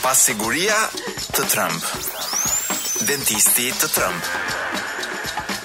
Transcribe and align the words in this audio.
Pasiguria 0.00 0.72
të 1.36 1.44
Trump 1.52 1.84
Dentisti 3.04 3.66
të 3.76 3.90
Trump 3.92 4.30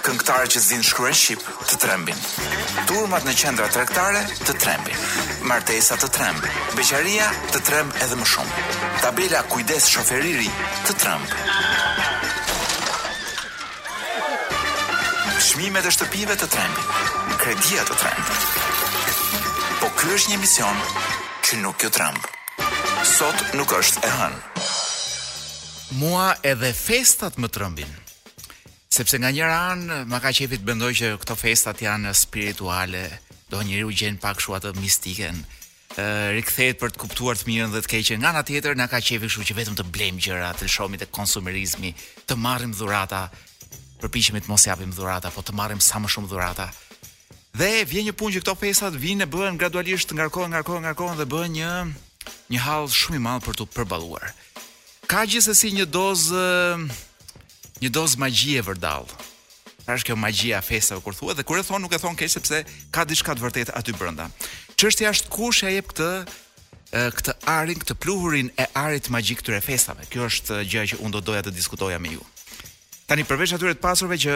Këngëtarë 0.04 0.52
që 0.52 0.64
zinë 0.68 0.88
shkruen 0.90 1.16
Shqip 1.16 1.48
të 1.72 1.80
Trembin 1.86 2.20
Turmat 2.92 3.24
në 3.28 3.38
qendra 3.40 3.70
trektare 3.78 4.26
të 4.44 4.58
Trembin 4.66 5.08
Martesa 5.48 5.96
të 6.04 6.12
Tremb 6.20 6.44
Beqaria 6.76 7.32
të 7.56 7.64
Tremb 7.72 7.96
edhe 8.04 8.20
më 8.20 8.28
shumë 8.36 8.68
Tabela 9.00 9.46
kujdes 9.56 9.88
shoferiri 9.96 10.52
të 10.90 10.98
Trump 11.06 11.36
Shmime 15.52 15.88
dhe 15.88 15.96
shtëpive 16.00 16.36
të 16.44 16.52
Trembin 16.58 17.38
Kredia 17.40 17.88
të 17.94 18.02
Trembin 18.04 18.66
Ky 19.98 20.12
është 20.14 20.30
një 20.30 20.36
mision 20.38 20.82
që 21.48 21.58
nuk 21.64 21.82
jo 21.82 21.90
Trump. 21.90 22.20
Sot 23.14 23.40
nuk 23.58 23.72
është 23.74 24.04
e 24.06 24.12
hënë. 24.14 24.66
Mua 25.98 26.28
edhe 26.46 26.70
festat 26.78 27.40
më 27.42 27.50
trëmbin. 27.56 27.90
Sepse 28.94 29.18
nga 29.18 29.32
njëra 29.34 29.58
anë 29.72 29.98
më 30.12 30.20
ka 30.22 30.34
qepit 30.38 30.62
bëndoj 30.68 30.92
që 31.02 31.10
këto 31.24 31.40
festat 31.42 31.82
janë 31.82 32.14
spirituale, 32.20 33.02
do 33.50 33.58
njëri 33.66 33.88
u 33.90 33.90
gjen 33.98 34.22
pak 34.22 34.38
kështu 34.38 34.58
atë 34.60 34.76
mistiken. 34.78 35.42
Uh, 35.98 36.30
rikthehet 36.38 36.78
për 36.78 36.94
të 36.94 37.02
kuptuar 37.02 37.42
të 37.42 37.50
mirën 37.50 37.74
dhe 37.74 37.82
të 37.88 37.96
keqen. 37.96 38.22
Nga 38.22 38.34
ana 38.36 38.46
tjetër 38.46 38.78
na 38.78 38.86
ka 38.92 39.02
qejfë 39.02 39.32
kështu 39.32 39.48
që 39.50 39.58
vetëm 39.64 39.82
të 39.82 39.88
blejm 39.98 40.22
gjëra, 40.22 40.54
të 40.62 40.70
shohim 40.78 41.00
të 41.02 41.10
konsumerizmi, 41.10 41.96
të 42.30 42.38
marrim 42.38 42.78
dhurata, 42.78 43.26
përpiqemi 44.04 44.46
të 44.46 44.54
mos 44.54 44.70
japim 44.70 44.94
dhurata, 44.94 45.34
po 45.34 45.42
të 45.42 45.58
marrim 45.58 45.82
sa 45.82 45.98
më 45.98 46.14
shumë 46.14 46.30
dhurata. 46.30 46.70
Dhe 47.58 47.82
vjen 47.90 48.06
një 48.06 48.14
punë 48.20 48.36
që 48.36 48.42
këto 48.44 48.54
pesat 48.62 48.98
vinë 49.02 49.26
e 49.26 49.32
bëhen 49.34 49.56
gradualisht, 49.58 50.12
ngarkohen, 50.14 50.52
ngarkohen, 50.54 50.84
ngarkohen 50.86 51.18
dhe 51.18 51.26
bëhen 51.26 51.56
një 51.56 51.70
një 52.54 52.60
hall 52.62 52.86
shumë 52.94 53.18
i 53.18 53.22
madh 53.26 53.42
për 53.48 53.58
të 53.58 53.66
përballuar. 53.74 54.28
Ka 55.10 55.24
gjithsesi 55.26 55.72
një 55.74 55.88
dozë 55.90 56.78
një 57.82 57.90
dozë 57.98 58.22
magjie 58.22 58.62
vërdall. 58.68 59.10
Tash 59.88 59.98
është 60.04 60.10
kjo 60.12 60.20
magjia 60.22 60.62
festave 60.70 61.02
kur 61.02 61.18
thuhet 61.18 61.40
dhe 61.40 61.48
kur 61.50 61.58
e 61.58 61.66
thon 61.66 61.82
nuk 61.82 61.96
e 61.98 62.02
thon 62.04 62.18
keq 62.20 62.30
sepse 62.36 62.62
ka 62.94 63.08
diçka 63.10 63.34
të 63.34 63.46
vërtetë 63.48 63.78
aty 63.80 63.96
brenda. 63.98 64.30
Çështja 64.78 65.16
është 65.18 65.34
kush 65.34 65.64
ja 65.66 65.74
jep 65.74 65.90
këtë 65.90 66.12
këtë 67.18 67.40
arin, 67.58 67.82
këtë 67.82 67.98
pluhurin 68.04 68.54
e 68.62 68.70
arit 68.86 69.10
magjik 69.14 69.42
këtyre 69.42 69.64
festave. 69.66 70.06
Kjo 70.14 70.30
është 70.30 70.62
gjë 70.70 70.86
që 70.94 71.02
unë 71.08 71.16
do 71.18 71.26
doja 71.32 71.46
të 71.50 71.58
diskutoja 71.58 71.98
me 71.98 72.14
ju. 72.20 72.22
Tani 73.08 73.24
përveç 73.24 73.54
atyre 73.56 73.72
të 73.78 73.80
pasurve 73.80 74.18
që 74.20 74.34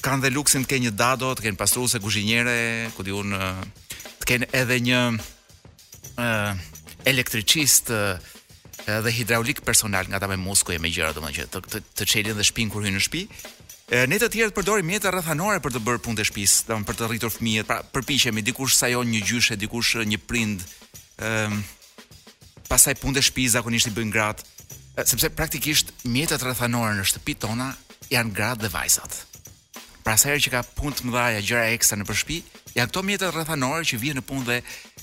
kanë 0.00 0.22
dhe 0.24 0.28
luksin 0.32 0.62
të 0.64 0.70
kenë 0.70 0.84
një 0.86 0.90
dado, 0.96 1.28
të 1.36 1.44
kenë 1.44 1.58
pastruese 1.60 1.98
kuzhinjere, 2.00 2.54
ku 2.96 3.04
diun 3.04 3.34
të 3.36 4.28
kenë 4.30 4.46
edhe 4.56 4.76
një 4.86 5.00
ë 5.12 6.24
uh, 6.24 6.60
elektricist 7.08 7.90
uh, 7.92 8.16
dhe 8.88 9.10
hidraulik 9.12 9.60
personal 9.66 10.08
nga 10.08 10.20
ta 10.24 10.30
me 10.30 10.38
musku 10.40 10.72
e 10.72 10.78
me 10.80 10.88
gjëra 10.88 11.12
domethënë 11.18 11.36
që 11.36 11.44
të 11.52 11.60
të, 11.66 11.80
të 12.00 12.06
çelin 12.14 12.38
dhe 12.40 12.46
shpin 12.48 12.72
kur 12.72 12.86
hyn 12.88 12.96
në 12.96 13.02
shtëpi. 13.04 13.20
Ne 14.08 14.18
të 14.20 14.28
tjerë 14.34 14.52
përdorim 14.56 14.88
mjete 14.88 15.08
rrethanore 15.12 15.60
për 15.64 15.74
të 15.76 15.80
bërë 15.84 16.00
punë 16.06 16.20
të 16.20 16.26
shtëpisë, 16.30 16.58
domethënë 16.70 16.88
për 16.88 16.98
të 17.00 17.06
rritur 17.10 17.32
fëmijët, 17.34 17.68
pra 17.70 17.78
përpiqemi 17.96 18.42
dikush 18.46 18.76
sajon 18.78 19.08
një 19.12 19.20
gjyshe, 19.28 19.56
dikush 19.60 19.98
një 20.08 20.18
prind. 20.30 20.64
ë 21.20 21.34
uh, 21.42 21.60
pastaj 22.72 22.96
punë 23.04 23.18
të 23.20 23.24
shtëpis 23.28 23.56
zakonisht 23.58 23.90
i 23.90 23.92
bëjnë 23.96 24.14
gratë 24.14 24.44
sepse 25.08 25.28
praktikisht 25.34 25.90
mjetet 26.04 26.42
rrethanore 26.42 26.94
në 26.98 27.04
shtëpitë 27.10 27.40
tona 27.46 27.68
janë 28.12 28.34
gratë 28.38 28.64
dhe 28.64 28.70
vajzat. 28.72 29.16
Pra 30.04 30.16
sa 30.16 30.30
herë 30.30 30.42
që 30.46 30.52
ka 30.54 30.62
punë 30.78 30.96
të 30.98 31.06
mëdha, 31.06 31.24
gjëra 31.44 31.66
ekstra 31.76 31.98
në 32.00 32.06
përshpi, 32.08 32.38
janë 32.78 32.90
këto 32.90 33.02
mjetet 33.04 33.34
rrethanore 33.34 33.84
që 33.88 33.98
vijnë 34.02 34.20
në 34.20 34.26
punë 34.28 34.46
dhe 34.48 34.58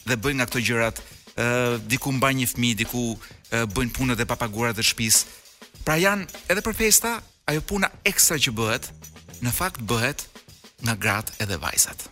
dhe 0.06 0.16
bëjnë 0.22 0.40
nga 0.40 0.48
këto 0.50 0.62
gjërat, 0.68 1.00
ë 1.36 1.44
uh, 1.46 1.76
diku 1.92 2.12
mbajnë 2.14 2.40
një 2.44 2.50
fëmijë, 2.52 2.78
diku 2.84 3.02
uh, 3.14 3.18
bëjnë 3.74 3.96
punët 3.98 4.22
e 4.22 4.28
papaguara 4.30 4.76
të 4.78 4.86
shtëpisë. 4.86 5.82
Pra 5.86 5.96
janë 6.02 6.26
edhe 6.54 6.64
për 6.66 6.78
festa, 6.78 7.16
ajo 7.50 7.64
puna 7.70 7.90
ekstra 8.10 8.38
që 8.42 8.54
bëhet, 8.58 8.90
në 9.46 9.54
fakt 9.54 9.82
bëhet 9.90 10.24
nga 10.86 10.94
gratë 11.02 11.38
edhe 11.46 11.58
vajzat. 11.62 12.06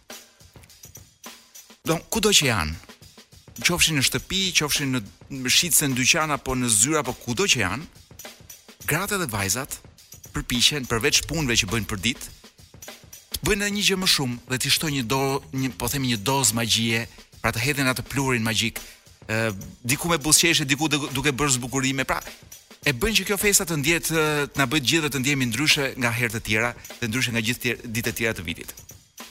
Don 1.85 2.01
kudo 2.13 2.33
që 2.33 2.49
janë, 2.49 2.77
qofshin 3.61 3.97
në 3.99 4.05
shtëpi, 4.09 4.41
qofshin 4.57 4.97
në 4.97 5.53
shitse 5.53 5.87
në 5.89 5.97
dyqan 6.01 6.33
apo 6.33 6.57
në 6.57 6.69
zyra 6.73 7.05
apo 7.05 7.13
kudo 7.23 7.45
që 7.49 7.61
janë, 7.61 7.85
gratë 8.89 9.19
edhe 9.21 9.29
vajzat 9.33 9.77
përpiqen 10.33 10.87
përveç 10.89 11.19
punëve 11.29 11.57
që 11.61 11.69
bëjnë 11.71 11.89
për 11.91 12.01
ditë, 12.05 12.31
të 13.33 13.45
bëjnë 13.47 13.65
edhe 13.67 13.75
një 13.77 13.83
gjë 13.89 13.97
më 14.03 14.09
shumë 14.13 14.39
dhe 14.51 14.59
të 14.63 14.71
shtojnë 14.75 14.97
një 14.99 15.05
do, 15.13 15.21
një 15.61 15.69
po 15.79 15.89
themi 15.93 16.11
një 16.13 16.19
dozë 16.27 16.57
magjie, 16.57 17.03
pra 17.43 17.51
të 17.53 17.61
hedhin 17.67 17.91
atë 17.93 18.05
pluhurin 18.11 18.45
magjik. 18.49 18.81
ë 19.23 19.35
diku 19.87 20.09
me 20.09 20.17
buzëqeshje, 20.19 20.65
diku 20.65 20.87
duke 20.87 21.31
bërë 21.31 21.53
zbukurime, 21.57 22.03
pra 22.03 22.17
e 22.83 22.91
bën 22.91 23.13
që 23.15 23.23
kjo 23.29 23.37
festa 23.39 23.63
të 23.63 23.75
ndjet 23.79 24.07
të 24.11 24.57
na 24.59 24.65
bëj 24.67 24.79
të 24.81 24.87
gjithë 24.89 25.09
të 25.13 25.19
ndjehemi 25.21 25.45
ndryshe 25.47 25.85
nga 25.97 26.11
herë 26.11 26.33
të 26.33 26.41
tjera, 26.43 26.71
të 26.99 27.07
ndryshe 27.07 27.31
nga 27.31 27.41
gjithë 27.47 27.75
ditët 27.93 28.11
e 28.13 28.17
tjera 28.17 28.33
të 28.35 28.43
vitit. 28.49 28.73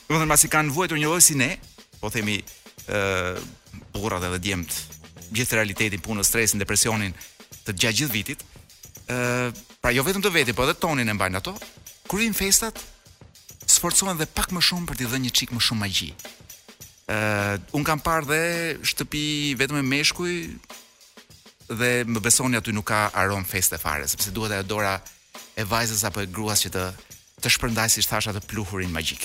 Domethënë 0.08 0.32
pasi 0.32 0.48
kanë 0.48 0.72
vuajtur 0.72 0.96
një 0.96 1.10
lojë 1.12 1.24
si 1.26 1.36
ne, 1.36 1.50
po 2.00 2.08
themi 2.08 2.38
ë 2.88 3.34
burrat 3.92 4.24
edhe 4.24 4.40
djemt, 4.40 4.72
gjithë 5.36 5.58
realitetin, 5.60 6.00
punën, 6.00 6.24
stresin, 6.24 6.62
depresionin 6.62 7.12
të 7.68 7.76
gjatë 7.76 7.98
gjithë 8.00 8.14
vitit, 8.16 8.40
pra 9.82 9.90
jo 9.94 10.04
vetëm 10.06 10.22
të 10.24 10.32
veti, 10.34 10.54
po 10.56 10.64
edhe 10.66 10.76
tonin 10.78 11.08
e 11.10 11.16
mbajnë 11.16 11.40
ato, 11.40 11.54
kur 12.08 12.22
festat, 12.36 12.78
sforcohen 13.66 14.18
dhe 14.20 14.26
pak 14.26 14.52
më 14.52 14.60
shumë 14.62 14.86
për 14.88 14.98
t'i 14.98 15.08
dhënë 15.08 15.24
një 15.28 15.32
çik 15.38 15.52
më 15.56 15.60
shumë 15.66 15.80
magji. 15.80 16.10
Ë, 17.10 17.14
uh, 17.14 17.54
un 17.76 17.84
kam 17.86 18.00
parë 18.00 18.26
dhe 18.30 18.40
shtëpi 18.86 19.24
vetëm 19.58 19.80
me 19.80 19.84
meshkuj 19.96 20.32
dhe 21.72 21.90
më 22.06 22.20
besoni 22.22 22.58
aty 22.58 22.72
nuk 22.74 22.86
ka 22.92 23.08
aron 23.22 23.46
feste 23.48 23.78
fare, 23.80 24.06
sepse 24.10 24.30
duhet 24.34 24.54
ajo 24.58 24.68
dora 24.72 24.94
e 25.58 25.64
vajzës 25.64 26.04
apo 26.08 26.22
e 26.22 26.28
gruas 26.28 26.62
që 26.64 26.72
të 26.76 26.86
të 27.42 27.50
shpërndaj 27.56 27.88
si 27.90 28.04
thash 28.06 28.28
atë 28.30 28.44
pluhurin 28.50 28.92
magjik. 28.94 29.24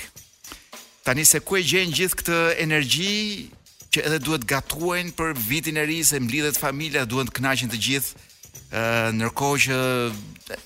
Tani 1.05 1.23
se 1.25 1.39
ku 1.45 1.55
e 1.59 1.61
gjen 1.61 1.91
gjithë 1.93 2.17
këtë 2.17 2.37
energji 2.63 3.13
që 3.93 4.05
edhe 4.09 4.17
duhet 4.25 4.47
gatuajnë 4.49 5.13
për 5.17 5.35
vitin 5.47 5.77
e 5.77 5.83
ri 5.85 5.99
se 6.07 6.17
mblidhet 6.19 6.57
familja, 6.57 7.05
duhet 7.05 7.29
të 7.29 7.35
kënaqen 7.37 7.69
të 7.71 7.77
gjithë, 7.85 8.17
ndërkohë 9.17 9.59
që 9.65 9.75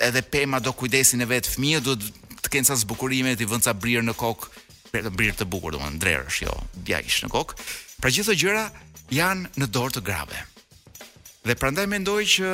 edhe 0.08 0.22
pema 0.32 0.60
do 0.62 0.74
kujdesin 0.78 1.22
e 1.22 1.28
vet 1.30 1.50
fëmijë 1.50 1.82
do 1.88 1.96
të 2.42 2.52
kenë 2.54 2.70
sa 2.70 2.78
zbukurime 2.80 3.36
ti 3.40 3.46
vënca 3.50 3.74
brirë 3.74 4.04
në 4.10 4.16
kokë 4.18 4.64
për 4.92 5.06
të 5.08 5.14
brir 5.16 5.36
të 5.40 5.48
bukur 5.50 5.74
domethënë 5.76 6.02
drerësh 6.04 6.42
jo 6.46 6.56
bjaish 6.88 7.22
në 7.26 7.32
kokë 7.34 7.58
pra 8.02 8.12
gjithë 8.12 8.30
këto 8.30 8.40
gjëra 8.42 8.66
janë 9.18 9.52
në 9.62 9.70
dorë 9.76 9.96
të 9.98 10.06
grave 10.08 10.42
dhe 11.48 11.58
prandaj 11.58 11.88
mendoj 11.90 12.22
që 12.36 12.52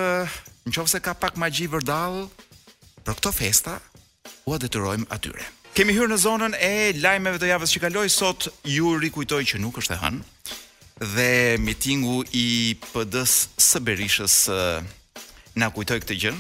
nëse 0.68 1.02
ka 1.04 1.16
pak 1.20 1.40
magji 1.40 1.68
vërdall 1.74 2.24
për 3.08 3.16
këto 3.20 3.34
festa 3.38 3.78
u 4.48 4.60
detyrojmë 4.60 5.08
atyre 5.14 5.48
kemi 5.78 5.96
hyrë 5.98 6.14
në 6.14 6.22
zonën 6.24 6.56
e 6.60 6.74
lajmeve 7.02 7.42
të 7.42 7.52
javës 7.52 7.76
që 7.76 7.84
kaloi 7.88 8.08
sot 8.12 8.50
ju 8.66 8.96
rikujtoj 9.02 9.44
që 9.54 9.62
nuk 9.64 9.80
është 9.82 9.94
e 9.94 10.02
hënë 10.04 10.56
dhe 11.14 11.32
mitingu 11.62 12.24
i 12.34 12.46
PD-së 12.88 13.60
së 13.62 13.82
Berishës 13.86 14.38
na 15.60 15.70
kujtoi 15.74 16.00
këtë 16.04 16.18
gjë. 16.22 16.34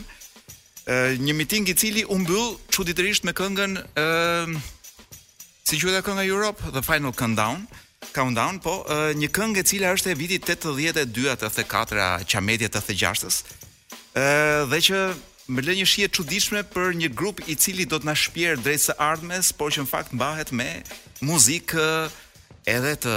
Ë 0.87 0.95
një 1.21 1.35
miting 1.37 1.67
i 1.67 1.75
cili 1.77 2.05
u 2.07 2.15
mbyll 2.21 2.53
çuditërisht 2.73 3.25
me 3.27 3.33
këngën 3.37 3.73
ë 3.81 4.05
si 5.67 5.79
quhet 5.81 5.97
ajo 5.97 6.05
kënga 6.07 6.25
Europe 6.27 6.63
The 6.71 6.83
Final 6.85 7.11
Countdown 7.13 7.67
countdown, 8.13 8.57
po 8.61 8.83
një 9.17 9.27
këngë 9.33 9.61
e 9.61 9.63
cila 9.67 9.91
është 9.97 10.11
e 10.13 10.17
vitit 10.17 10.45
82 10.45 11.31
atë 11.33 11.49
84 11.51 12.25
Qamedit 12.29 12.77
86-s. 12.77 13.41
Ë 14.17 14.69
dhe 14.71 14.79
që 14.89 14.99
më 15.53 15.63
lë 15.65 15.75
një 15.79 15.87
shije 15.89 16.09
çuditshme 16.17 16.61
për 16.73 16.93
një 17.01 17.11
grup 17.17 17.41
i 17.49 17.55
cili 17.55 17.85
do 17.89 17.99
të 17.99 18.09
na 18.09 18.15
shpier 18.17 18.57
drejt 18.59 18.87
së 18.89 18.95
ardhmes, 19.01 19.51
por 19.55 19.71
që 19.73 19.83
në 19.85 19.91
fakt 19.91 20.15
mbahet 20.17 20.51
me 20.55 20.67
muzikë 21.25 21.87
edhe 22.73 22.93
të 23.05 23.13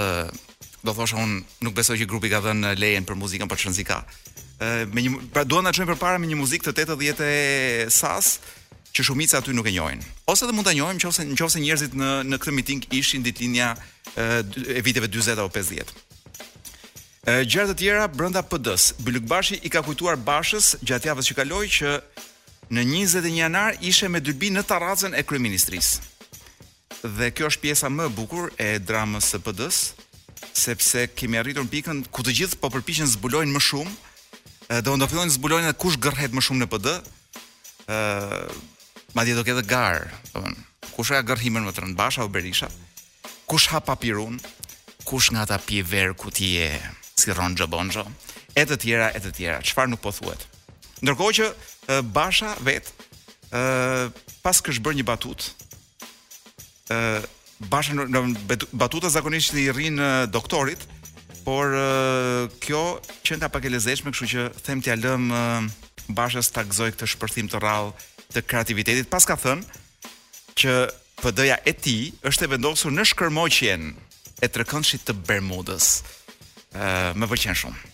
do 0.81 0.93
thosha 0.97 1.19
un 1.21 1.37
nuk 1.61 1.75
besoj 1.77 1.97
që 2.01 2.07
grupi 2.09 2.29
ka 2.33 2.39
dhënë 2.41 2.73
lejen 2.81 3.05
për 3.05 3.17
muzikën 3.21 3.49
për 3.49 3.57
po 3.59 3.61
çfarë 3.61 3.85
ka 3.85 3.99
me 4.93 5.01
një 5.01 5.11
pra 5.33 5.43
duan 5.47 5.65
ta 5.65 5.73
çojmë 5.73 5.95
përpara 5.95 6.19
me 6.21 6.27
një 6.29 6.37
muzikë 6.39 6.69
të 6.75 6.83
80-të 6.85 7.25
e 7.25 7.85
SAS 7.91 8.35
që 8.91 9.05
shumica 9.07 9.39
aty 9.39 9.55
nuk 9.57 9.67
e 9.67 9.73
njohin. 9.73 10.01
Ose 10.29 10.45
edhe 10.45 10.53
mund 10.53 10.67
ta 10.67 10.73
njohim 10.75 10.99
nëse 11.01 11.25
nëse 11.31 11.61
njerëzit 11.63 11.95
në 11.97 12.09
në 12.29 12.39
këtë 12.43 12.53
meeting 12.57 12.83
ishin 12.97 13.23
ditëlindja 13.25 13.71
e 14.75 14.81
viteve 14.85 15.09
40 15.09 15.41
apo 15.41 15.51
50. 15.57 15.95
Gjëra 17.45 17.73
e 17.73 17.77
tjera 17.77 18.05
brenda 18.09 18.41
PD-s. 18.43 18.93
Bylykbashi 19.01 19.59
i 19.65 19.69
ka 19.69 19.81
kujtuar 19.85 20.17
Bashës 20.21 20.75
gjatë 20.81 21.09
javës 21.11 21.29
që 21.29 21.35
kaloi 21.37 21.67
që 21.69 21.95
në 22.73 22.85
21 22.87 23.35
janar 23.41 23.77
ishe 23.81 24.09
me 24.09 24.21
dybi 24.21 24.49
në 24.55 24.63
tarazën 24.69 25.13
e 25.17 25.21
kryeministrisë. 25.25 26.07
Dhe 27.01 27.31
kjo 27.33 27.49
është 27.49 27.61
pjesa 27.63 27.89
më 27.93 28.07
e 28.09 28.13
bukur 28.17 28.51
e 28.61 28.75
dramës 28.81 29.33
së 29.33 29.41
PD-s, 29.45 29.93
sepse 30.53 31.07
kemi 31.17 31.37
arritur 31.41 31.65
në 31.65 31.73
pikën 31.73 32.01
ku 32.13 32.25
të 32.25 32.33
gjithë 32.39 32.59
po 32.61 32.69
përpiqen 32.73 33.09
zbulojnë 33.09 33.53
më 33.55 33.61
shumë 33.67 33.93
Edhe 34.71 34.85
do 34.87 34.93
të 35.01 35.07
fillojnë 35.11 35.27
të 35.27 35.35
zbulojnë 35.35 35.71
atë 35.73 35.79
kush 35.83 35.97
gërhet 35.99 36.35
më 36.37 36.41
shumë 36.45 36.61
në 36.63 36.67
PD. 36.71 36.91
ë 37.91 38.43
Madje 39.17 39.33
do 39.35 39.41
ketë 39.43 39.65
gar, 39.67 39.97
domthonë. 40.31 40.61
Kush 40.95 41.11
ka 41.11 41.19
gërrhimën 41.27 41.65
më 41.67 41.73
të 41.75 41.81
rëndë, 41.83 41.97
Basha 41.99 42.21
apo 42.23 42.31
Berisha? 42.31 42.69
Kush 43.51 43.65
hap 43.73 43.89
papirun? 43.89 44.37
Kush 45.03 45.27
nga 45.33 45.43
ata 45.43 45.57
pi 45.59 45.81
ver 45.83 46.13
ku 46.15 46.31
ti 46.31 46.53
si 47.19 47.33
Ron 47.35 47.57
Xhobonxo? 47.59 48.05
E 48.55 48.63
të 48.63 48.77
tjera 48.79 49.09
e 49.11 49.19
të 49.19 49.33
tjera, 49.35 49.57
çfarë 49.67 49.91
nuk 49.91 49.99
po 50.03 50.13
thuhet. 50.15 50.47
Ndërkohë 51.03 51.35
që 51.41 51.49
e, 51.49 51.99
Basha 52.15 52.53
vet 52.63 52.87
ë 53.51 54.07
pas 54.41 54.63
kësh 54.63 54.79
bën 54.79 54.95
një 54.95 55.03
batutë 55.03 55.43
ë 56.95 57.23
bashën 57.67 57.99
në 58.07 58.23
batuta 58.79 59.11
zakonisht 59.13 59.53
i 59.59 59.67
rrin 59.75 59.99
doktorit, 60.33 60.87
Por 61.45 61.73
kjo 62.61 62.81
që 63.25 63.37
nga 63.39 63.49
pak 63.51 63.65
e 63.65 63.71
lezeshme, 63.73 64.11
kështu 64.13 64.29
që 64.33 64.43
them 64.67 64.81
t'ia 64.83 64.97
lëm 64.99 65.29
Bashës 66.13 66.51
ta 66.53 66.63
gëzoj 66.67 66.91
këtë 66.93 67.07
shpërthim 67.15 67.47
të 67.49 67.61
rrallë 67.61 67.93
të 68.35 68.41
kreativitetit. 68.47 69.07
Pas 69.11 69.25
ka 69.27 69.37
thënë 69.39 69.81
që 70.59 70.75
PD-ja 71.21 71.57
e 71.69 71.73
tij 71.77 72.03
është 72.27 72.45
e 72.47 72.51
vendosur 72.55 72.93
në 72.93 73.05
shkërmoqjen 73.11 73.87
e 74.43 74.49
trekëndshit 74.53 75.05
të 75.07 75.15
Bermudës. 75.29 75.89
Ë, 76.73 77.13
më 77.19 77.29
pëlqen 77.31 77.57
shumë. 77.59 77.91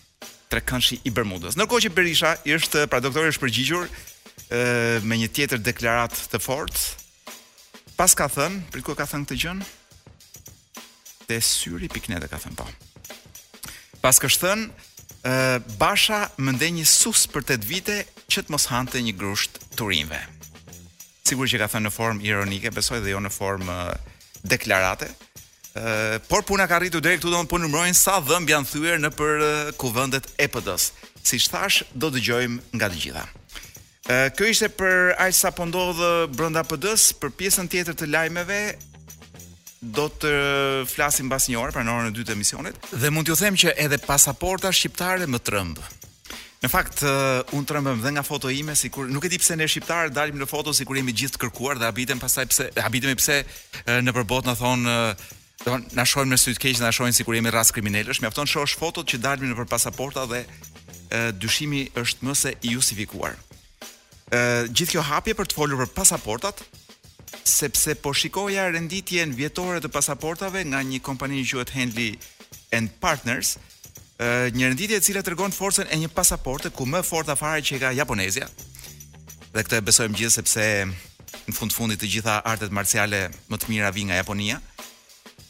Trekëndshi 0.52 0.96
i 1.04 1.12
Bermudës. 1.14 1.56
Ndërkohë 1.58 1.84
që 1.88 1.92
Berisha 1.94 2.30
i 2.48 2.54
është 2.56 2.86
pra 2.90 3.00
doktori 3.04 3.32
përgjigjur 3.36 3.84
ë 4.52 5.06
me 5.06 5.18
një 5.20 5.28
tjetër 5.36 5.60
deklarat 5.66 6.16
të 6.32 6.40
fortë. 6.40 6.86
Pas 7.98 8.12
ka 8.16 8.28
thënë, 8.32 8.64
prit 8.72 8.84
ka 8.88 9.04
thënë 9.08 9.26
këtë 9.28 9.40
gjën? 9.44 9.60
Te 11.28 11.40
syri 11.44 11.88
e 11.88 12.28
ka 12.32 12.36
thënë 12.36 12.58
po. 12.58 12.68
Pas 14.02 14.18
kështë 14.22 14.44
thënë, 14.44 14.68
Basha 15.80 16.18
më 16.38 16.52
ndenjë 16.56 16.76
një 16.80 16.86
sus 16.88 17.24
për 17.32 17.44
të 17.48 17.54
të 17.60 17.68
vite 17.68 17.94
që 18.30 18.44
të 18.46 18.54
mos 18.54 18.68
hante 18.70 19.00
një 19.02 19.16
grusht 19.18 19.56
të 19.76 19.88
rinve. 19.90 20.20
Sigur 21.26 21.48
që 21.50 21.58
ka 21.64 21.70
thënë 21.72 21.88
në 21.88 21.92
formë 21.92 22.24
ironike, 22.28 22.70
besoj 22.72 23.00
dhe 23.02 23.10
jo 23.12 23.18
në 23.20 23.32
formë 23.34 23.78
deklarate, 24.48 25.10
por 26.30 26.44
puna 26.46 26.68
ka 26.70 26.78
rritu 26.80 27.00
dhe 27.02 27.16
këtu 27.18 27.32
do 27.32 27.42
në 27.42 27.50
po 27.50 27.58
numrojnë 27.60 27.98
sa 27.98 28.18
dhëmb 28.24 28.50
janë 28.54 28.70
thyer 28.70 29.02
në 29.02 29.10
për 29.18 29.44
kuvëndet 29.82 30.30
e 30.40 30.46
pëdës. 30.54 30.88
Si 31.28 31.40
shtash, 31.42 31.82
do 31.98 32.12
të 32.14 32.22
gjojmë 32.30 32.78
nga 32.78 32.88
të 32.92 33.00
gjitha. 33.02 33.24
Kjo 34.38 34.46
ishte 34.48 34.70
për 34.78 35.16
ajtë 35.26 35.36
sa 35.42 35.50
pëndohë 35.52 35.90
po 35.92 35.98
dhe 35.98 36.12
brënda 36.38 36.62
pëdës, 36.70 37.10
për 37.20 37.34
pjesën 37.36 37.68
tjetër 37.74 37.98
të 38.00 38.08
lajmeve, 38.14 38.62
do 39.80 40.08
të 40.10 40.30
flasim 40.90 41.28
pas 41.30 41.46
një 41.48 41.58
orë, 41.60 41.72
pra 41.74 41.84
në 41.86 41.92
orën 41.92 42.08
e 42.10 42.14
dytë 42.16 42.32
të 42.32 42.36
emisionit, 42.36 42.78
dhe 42.98 43.10
mund 43.14 43.28
t'ju 43.28 43.36
them 43.38 43.56
që 43.58 43.76
edhe 43.78 43.98
pasaporta 44.02 44.72
shqiptare 44.74 45.26
më 45.30 45.38
trëmb. 45.46 45.78
Në 46.58 46.68
fakt, 46.72 47.04
uh, 47.06 47.46
unë 47.54 47.66
trembem 47.70 48.00
dhe 48.02 48.10
nga 48.16 48.24
foto 48.26 48.50
ime, 48.50 48.74
sikur 48.74 49.06
nuk 49.06 49.22
e 49.24 49.28
di 49.30 49.38
pse 49.38 49.54
ne 49.56 49.68
shqiptarë 49.70 50.10
dalim 50.10 50.40
në 50.42 50.48
foto 50.50 50.72
sikur 50.74 50.98
jemi 50.98 51.14
gjithë 51.14 51.36
të 51.36 51.42
kërkuar 51.44 51.78
dhe 51.78 51.86
habitem 51.86 52.18
pastaj 52.18 52.44
pse 52.50 52.66
habitemi 52.82 53.14
pse 53.20 53.36
uh, 53.44 54.00
në 54.02 54.14
përbot 54.16 54.48
na 54.50 54.56
thon 54.58 54.82
uh, 54.90 55.12
na 55.94 56.04
shohim 56.06 56.32
në 56.34 56.38
sy 56.40 56.56
të 56.56 56.64
keq, 56.64 56.80
na 56.82 56.90
shohin 56.94 57.14
sikur 57.14 57.36
jemi 57.38 57.50
rast 57.54 57.74
kriminalësh, 57.76 58.18
mjafton 58.24 58.50
shohësh 58.50 58.74
fotot 58.80 59.06
që 59.10 59.22
dalim 59.22 59.52
nëpër 59.52 59.70
pasaporta 59.70 60.26
dhe 60.30 60.42
uh, 60.48 61.30
dyshimi 61.38 61.86
është 62.02 62.26
më 62.26 62.34
se 62.42 62.56
i 62.66 62.74
justifikuar. 62.74 63.38
Ë 64.34 64.42
uh, 64.42 64.66
gjithë 64.74 64.96
kjo 64.96 65.06
hapje 65.12 65.38
për 65.38 65.52
të 65.52 65.60
folur 65.62 65.84
për 65.86 65.94
pasaportat, 66.02 66.66
sepse 67.44 67.94
po 67.94 68.12
shikoja 68.14 68.68
renditjen 68.72 69.34
vjetore 69.34 69.80
të 69.82 69.90
pasaportave 69.92 70.64
nga 70.66 70.80
një 70.84 71.00
kompani 71.04 71.42
që 71.44 71.58
quhet 71.58 71.72
Handley 71.76 72.12
and 72.76 72.92
Partners, 73.02 73.56
një 74.58 74.70
renditje 74.72 74.98
e 74.98 75.04
cila 75.04 75.22
tregon 75.26 75.52
forcën 75.54 75.90
e 75.90 75.96
një 76.02 76.10
pasaporte 76.14 76.70
ku 76.74 76.86
më 76.88 77.02
fort 77.06 77.28
afare 77.32 77.62
që 77.64 77.80
ka 77.82 77.92
Japonezia. 77.98 78.48
Dhe 79.52 79.62
këtë 79.64 79.80
e 79.80 79.86
besojmë 79.88 80.18
gjithë 80.22 80.36
sepse 80.38 80.64
në 81.48 81.54
fund 81.56 81.72
fundit 81.72 82.00
të 82.02 82.10
gjitha 82.16 82.38
artet 82.44 82.72
marciale 82.74 83.28
më 83.50 83.56
të 83.60 83.70
mira 83.72 83.92
vijnë 83.94 84.10
nga 84.10 84.18
Japonia. 84.22 84.58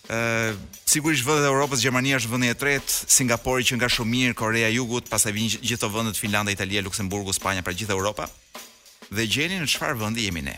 Ëh, 0.09 0.53
sigurisht 0.89 1.27
vendet 1.27 1.45
e 1.45 1.51
Europës, 1.53 1.83
Gjermania 1.85 2.17
është 2.17 2.31
vendi 2.33 2.49
i 2.49 2.55
tretë, 2.57 2.95
Singapori 3.17 3.67
që 3.69 3.77
nga 3.77 3.91
shumë 3.93 4.11
mirë, 4.13 4.37
Korea 4.39 4.71
e 4.71 4.77
Jugut, 4.79 5.11
pastaj 5.13 5.35
vijnë 5.37 5.59
gjithë 5.61 5.83
ato 5.85 5.93
vendet 5.99 6.17
Finlanda, 6.21 6.55
Italia, 6.55 6.81
Luksemburgu, 6.87 7.35
Spanja, 7.37 7.65
pra 7.67 7.77
gjithë 7.77 7.93
Europa. 7.93 8.29
Dhe 9.11 9.29
gjeni 9.29 9.61
në 9.63 9.69
çfarë 9.75 10.01
vendi 10.01 10.25
jemi 10.29 10.45
ne? 10.49 10.57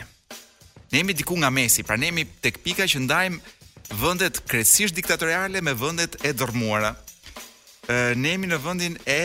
Ne 0.90 0.98
jemi 0.98 1.14
diku 1.18 1.36
nga 1.38 1.50
mesi, 1.50 1.82
pra 1.82 1.96
ne 1.96 2.06
jemi 2.10 2.26
tek 2.42 2.56
pika 2.64 2.82
që 2.90 2.98
ndajmë 3.04 3.98
vendet 4.02 4.40
krejtësisht 4.50 4.96
diktatoriale 4.98 5.62
me 5.62 5.72
vendet 5.78 6.16
e 6.26 6.32
dërmuara. 6.34 6.92
Ë 7.86 8.16
ne 8.18 8.32
jemi 8.34 8.50
në 8.50 8.58
vendin 8.64 8.96
e 9.06 9.18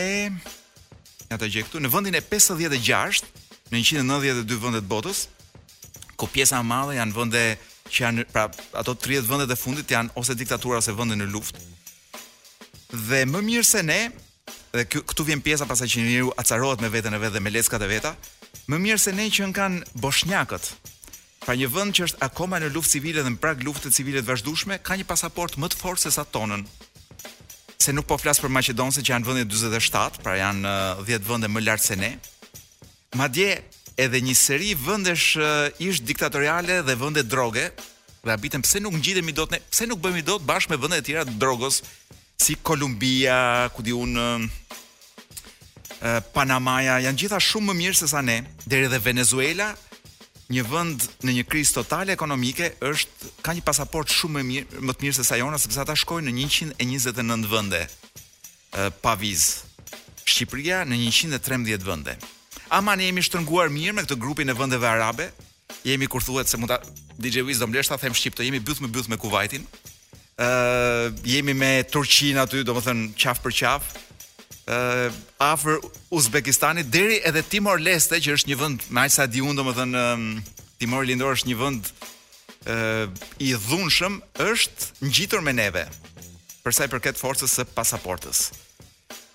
ja 1.30 1.38
ta 1.42 1.48
gjej 1.50 1.64
këtu, 1.66 1.80
në 1.82 1.90
vendin 1.90 2.14
e 2.14 2.22
56 2.22 3.26
në 3.72 3.80
192 3.82 4.60
vendet 4.62 4.86
të 4.86 4.90
botës, 4.92 5.24
ku 6.16 6.28
pjesa 6.30 6.60
e 6.62 6.66
madhe 6.70 7.00
janë 7.00 7.16
vende 7.18 7.42
që 7.90 8.02
janë 8.04 8.28
pra 8.30 8.46
ato 8.78 8.94
30 8.94 9.26
vendet 9.32 9.50
e 9.50 9.58
fundit 9.58 9.90
janë 9.98 10.14
ose 10.18 10.38
diktatura 10.38 10.78
ose 10.78 10.94
vende 10.98 11.18
në 11.18 11.26
luftë. 11.34 11.66
Dhe 13.10 13.24
më 13.26 13.42
mirë 13.42 13.66
se 13.66 13.82
ne, 13.82 13.98
dhe 14.70 14.86
këtu 15.02 15.26
vjen 15.26 15.42
pjesa 15.42 15.66
pasaj 15.66 15.90
që 15.94 16.02
njeriu 16.06 16.30
acarohet 16.38 16.78
me 16.80 16.94
veten 16.94 17.14
e 17.14 17.18
vet 17.18 17.34
dhe 17.34 17.42
me 17.42 17.50
leckat 17.50 17.82
e 17.82 17.90
veta, 17.90 18.14
më 18.70 18.78
mirë 18.78 19.02
se 19.02 19.12
ne 19.18 19.26
që 19.26 19.48
në 19.50 19.56
kanë 19.64 19.98
boshnjakët 20.02 20.72
Pra 21.46 21.54
një 21.54 21.66
vend 21.70 21.94
që 21.94 22.08
është 22.08 22.24
akoma 22.26 22.58
në 22.58 22.72
luftë 22.74 22.96
civile 22.96 23.22
dhe 23.22 23.30
në 23.30 23.38
prag 23.38 23.60
luftë 23.62 23.92
civile 23.94 24.18
të 24.18 24.26
vazhdueshme 24.32 24.80
ka 24.82 24.96
një 24.98 25.04
pasaport 25.06 25.54
më 25.62 25.68
të 25.70 25.76
fortë 25.78 26.02
se 26.02 26.10
sa 26.16 26.24
tonën. 26.26 26.64
Se 27.78 27.94
nuk 27.94 28.08
po 28.10 28.16
flas 28.18 28.40
për 28.42 28.50
Maqedonisë 28.50 29.04
që 29.06 29.12
janë 29.12 29.28
vendi 29.28 29.46
47, 29.54 30.18
pra 30.24 30.34
janë 30.40 30.72
10 31.06 31.28
vende 31.30 31.50
më 31.54 31.62
lart 31.68 31.84
se 31.84 31.94
ne. 32.00 32.10
Madje 33.14 33.52
edhe 33.94 34.22
një 34.26 34.34
seri 34.34 34.72
vendesh 34.74 35.36
ish 35.78 36.02
diktatoriale 36.08 36.80
dhe 36.88 36.98
vende 36.98 37.22
droge, 37.22 37.68
dhe 38.26 38.34
abitem 38.34 38.66
pse 38.66 38.82
nuk 38.82 38.98
ngjitemi 38.98 39.36
dot 39.38 39.54
ne, 39.54 39.62
pse 39.70 39.86
nuk 39.86 40.02
bëhemi 40.02 40.26
dot 40.26 40.42
bashkë 40.50 40.74
me 40.74 40.82
vende 40.82 40.98
të 40.98 41.12
tjera 41.12 41.24
drogos 41.30 41.84
si 42.42 42.58
Kolumbia, 42.58 43.70
ku 43.70 43.86
di 43.86 43.94
un 43.94 44.50
Panamaja 46.36 46.98
janë 47.06 47.18
gjitha 47.20 47.38
shumë 47.40 47.70
më 47.70 47.74
mirë 47.84 47.96
se 48.02 48.06
sa 48.10 48.20
ne, 48.22 48.34
deri 48.68 48.86
dhe 48.92 48.98
Venezuela 49.02 49.70
një 50.54 50.62
vend 50.70 51.06
në 51.26 51.32
një 51.40 51.44
krizë 51.50 51.76
totale 51.80 52.14
ekonomike 52.14 52.68
është 52.86 53.30
ka 53.44 53.54
një 53.56 53.64
pasaport 53.66 54.10
shumë 54.14 54.36
më 54.38 54.44
mirë, 54.50 54.80
më 54.86 54.94
të 54.94 55.06
mirë 55.06 55.16
se 55.18 55.24
sa 55.26 55.38
jona 55.40 55.58
sepse 55.58 55.80
ata 55.82 55.96
shkojnë 55.98 56.30
në 56.30 56.46
129 56.78 57.50
vende 57.50 57.80
pa 59.02 59.14
vizë. 59.18 59.64
Shqipëria 60.26 60.82
në 60.86 60.98
113 61.06 61.86
vende. 61.86 62.16
Ama 62.74 62.96
ne 62.98 63.06
jemi 63.08 63.22
shtrënguar 63.22 63.70
mirë 63.72 63.94
me 63.94 64.04
këtë 64.04 64.18
grupin 64.22 64.50
e 64.50 64.54
vendeve 64.58 64.86
arabe. 64.90 65.28
Jemi 65.86 66.08
kur 66.10 66.22
thuhet 66.22 66.50
se 66.50 66.58
mund 66.58 66.70
ta 66.70 66.80
DJ 67.16 67.44
Wiz 67.46 67.60
do 67.62 67.66
mblesh 67.70 67.88
ta 67.90 67.98
them 67.98 68.14
shqip, 68.14 68.34
të 68.36 68.46
jemi 68.50 68.60
byth 68.62 68.82
me 68.82 68.90
byth 68.92 69.08
me 69.10 69.18
Kuwaitin. 69.22 69.66
Ë 70.36 70.46
uh, 70.46 71.22
jemi 71.24 71.54
me 71.54 71.70
Turqin 71.90 72.38
aty, 72.42 72.62
domethënë 72.66 73.14
qaf 73.16 73.42
për 73.46 73.56
qaf 73.56 73.94
uh, 74.66 75.06
afër 75.36 75.80
Uzbekistanit 76.10 76.90
deri 76.92 77.18
edhe 77.26 77.42
Timor 77.46 77.80
Leste 77.82 78.18
që 78.22 78.36
është 78.36 78.50
një 78.52 78.58
vend 78.60 78.86
me 78.90 79.06
aq 79.06 79.14
sa 79.14 79.26
di 79.30 79.42
unë 79.44 79.58
domethën 79.60 79.96
um, 80.00 80.26
Timor 80.80 81.06
Lindor 81.06 81.36
është 81.36 81.50
një 81.52 81.56
vend 81.60 81.88
uh, 81.88 83.06
i 83.42 83.52
dhunshëm 83.54 84.20
është 84.48 85.06
ngjitur 85.08 85.44
me 85.46 85.54
neve 85.56 85.86
për 86.64 86.74
sa 86.74 86.86
i 86.86 86.90
përket 86.90 87.14
forcës 87.20 87.52
së 87.60 87.62
pasaportës. 87.76 88.46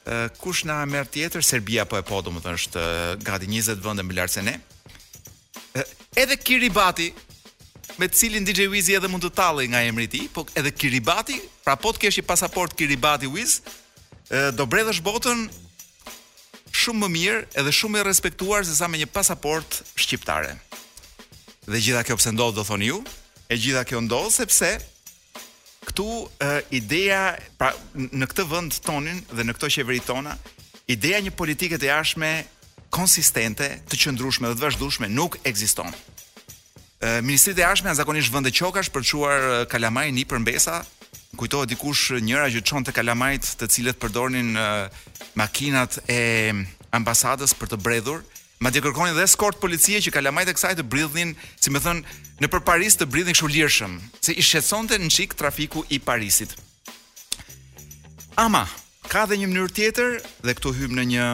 Uh, 0.02 0.28
kush 0.42 0.66
na 0.68 0.82
merr 0.90 1.08
tjetër 1.14 1.46
Serbia 1.46 1.86
po 1.88 1.96
e 1.96 2.04
po 2.04 2.20
domethën 2.26 2.58
është 2.60 2.82
uh, 2.82 3.04
gati 3.24 3.48
20 3.52 3.84
vende 3.86 4.04
më 4.08 4.18
larg 4.18 4.34
se 4.34 4.44
ne. 4.44 4.58
Uh, 5.78 5.86
edhe 6.18 6.36
Kiribati 6.38 7.12
me 8.02 8.08
të 8.10 8.18
cilin 8.20 8.46
DJ 8.48 8.66
Wizi 8.72 8.96
edhe 8.98 9.08
mund 9.12 9.24
të 9.24 9.30
talli 9.38 9.68
nga 9.70 9.84
emri 9.86 10.08
i 10.08 10.10
tij, 10.12 10.26
po 10.34 10.44
edhe 10.58 10.72
Kiribati, 10.74 11.36
pra 11.64 11.76
po 11.78 11.92
të 11.94 12.02
kesh 12.08 12.22
i 12.22 12.24
pasaport 12.26 12.72
Kiribati 12.80 13.28
Wiz, 13.30 13.60
do 14.56 14.64
bredhësh 14.68 15.02
botën 15.04 15.46
shumë 16.72 17.02
më 17.04 17.10
mirë 17.16 17.42
edhe 17.62 17.74
shumë 17.76 18.00
e 18.00 18.04
respektuar 18.08 18.64
se 18.66 18.78
sa 18.78 18.88
me 18.88 19.00
një 19.02 19.10
pasaport 19.12 19.82
shqiptare. 20.00 20.54
Dhe 21.68 21.80
gjitha 21.84 22.04
kjo 22.08 22.16
pse 22.18 22.32
ndodh 22.34 22.56
do 22.56 22.64
thoni 22.66 22.88
ju? 22.92 23.02
E 23.52 23.58
gjitha 23.60 23.84
kjo 23.88 24.00
ndodh 24.08 24.32
sepse 24.34 24.70
këtu 25.86 26.08
e, 26.48 26.52
ideja 26.80 27.24
pra 27.60 27.74
në 27.96 28.30
këtë 28.32 28.46
vend 28.54 28.80
tonin 28.86 29.20
dhe 29.36 29.46
në 29.46 29.58
këtë 29.58 29.70
qeveri 29.76 30.00
tona, 30.06 30.38
ideja 30.88 31.20
një 31.26 31.34
politike 31.36 31.80
të 31.82 31.90
jashtme 31.92 32.32
konsistente, 32.94 33.66
të 33.90 34.00
qëndrueshme 34.04 34.52
dhe 34.52 34.56
të 34.60 34.64
vazhdueshme 34.70 35.10
nuk 35.12 35.38
ekziston. 35.48 35.92
Ministrit 37.26 37.58
e 37.58 37.64
Jashtëm 37.64 37.88
janë 37.90 37.98
zakonisht 37.98 38.30
vende 38.34 38.52
qokash 38.54 38.92
për 38.94 39.02
të 39.04 39.10
çuar 39.10 39.44
kalamaj 39.72 40.12
mbesa, 40.14 40.84
kujtohet 41.40 41.72
dikush 41.72 42.12
njëra 42.20 42.50
që 42.52 42.62
çon 42.68 42.84
te 42.86 42.92
kalamajt 42.96 43.54
të 43.62 43.68
cilët 43.74 44.00
përdornin 44.02 44.56
uh, 44.60 44.84
makinat 45.40 45.98
e 46.12 46.52
ambasadës 46.92 47.54
për 47.56 47.72
të 47.72 47.80
bredhur, 47.86 48.24
madje 48.60 48.82
kërkonin 48.84 49.16
dhe 49.16 49.24
eskort 49.24 49.60
policie 49.64 50.02
që 50.04 50.12
kalamajt 50.18 50.52
e 50.52 50.56
kësaj 50.58 50.74
të 50.82 50.86
bridhnin, 50.92 51.34
si 51.56 51.72
më 51.72 51.80
thon, 51.86 52.04
në 52.44 52.50
për 52.52 52.66
Paris 52.68 53.00
të 53.00 53.08
bridhnin 53.14 53.36
kështu 53.38 53.52
lirshëm, 53.54 53.98
se 54.20 54.34
i 54.36 54.42
të 54.44 55.00
në 55.00 55.08
qikë 55.18 55.40
trafiku 55.40 55.86
i 55.90 56.00
Parisit. 56.00 56.56
Ama, 58.36 58.66
ka 59.12 59.26
dhe 59.26 59.38
një 59.40 59.48
mënyrë 59.52 59.74
tjetër 59.76 60.20
dhe 60.44 60.54
këtu 60.58 60.72
hym 60.76 60.96
në 61.00 61.04
një 61.16 61.26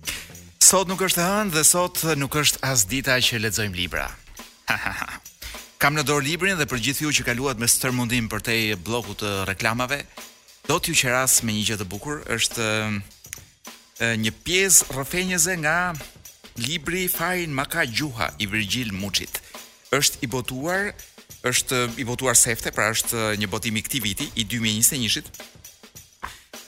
Sot 0.66 0.88
nuk 0.90 0.99
është 1.06 1.23
hënë 1.23 1.52
dhe 1.54 1.61
sot 1.62 2.00
nuk 2.18 2.35
është 2.40 2.58
as 2.66 2.80
dita 2.90 3.14
që 3.23 3.38
lexojmë 3.38 3.76
libra. 3.78 4.06
Kam 5.82 5.94
në 5.94 6.02
dorë 6.08 6.26
librin 6.26 6.58
dhe 6.58 6.66
për 6.66 6.80
gjithë 6.88 7.04
ju 7.06 7.12
që 7.20 7.26
kaluat 7.28 7.61
me 7.62 7.68
stërmundim 7.70 8.26
për 8.32 8.42
te 8.49 8.56
bloku 8.88 9.14
të 9.20 9.30
reklamave, 9.46 10.00
do 10.66 10.80
t'ju 10.82 10.96
qeras 10.99 11.37
me 11.46 11.54
një 11.54 11.62
gjë 11.68 11.78
të 11.78 11.87
bukur, 11.92 12.25
është 12.26 12.66
një 14.25 14.32
pjesë 14.42 14.88
rrëfenjëze 14.96 15.54
nga 15.62 15.76
libri 16.66 17.06
Fajin 17.14 17.54
Maka 17.54 17.87
Gjuha 17.87 18.32
i 18.42 18.50
Virgjil 18.50 18.90
Muçit. 18.92 19.38
është 19.94 20.18
i 20.26 20.26
botuar, 20.35 20.90
është 21.46 21.85
i 22.02 22.08
botuar 22.11 22.35
sefte, 22.35 22.75
pra 22.75 22.90
është 22.90 23.37
një 23.38 23.46
botim 23.54 23.76
i 23.78 23.87
këti 23.87 24.02
viti, 24.02 24.26
i 24.35 24.42
2021-shit, 24.50 25.30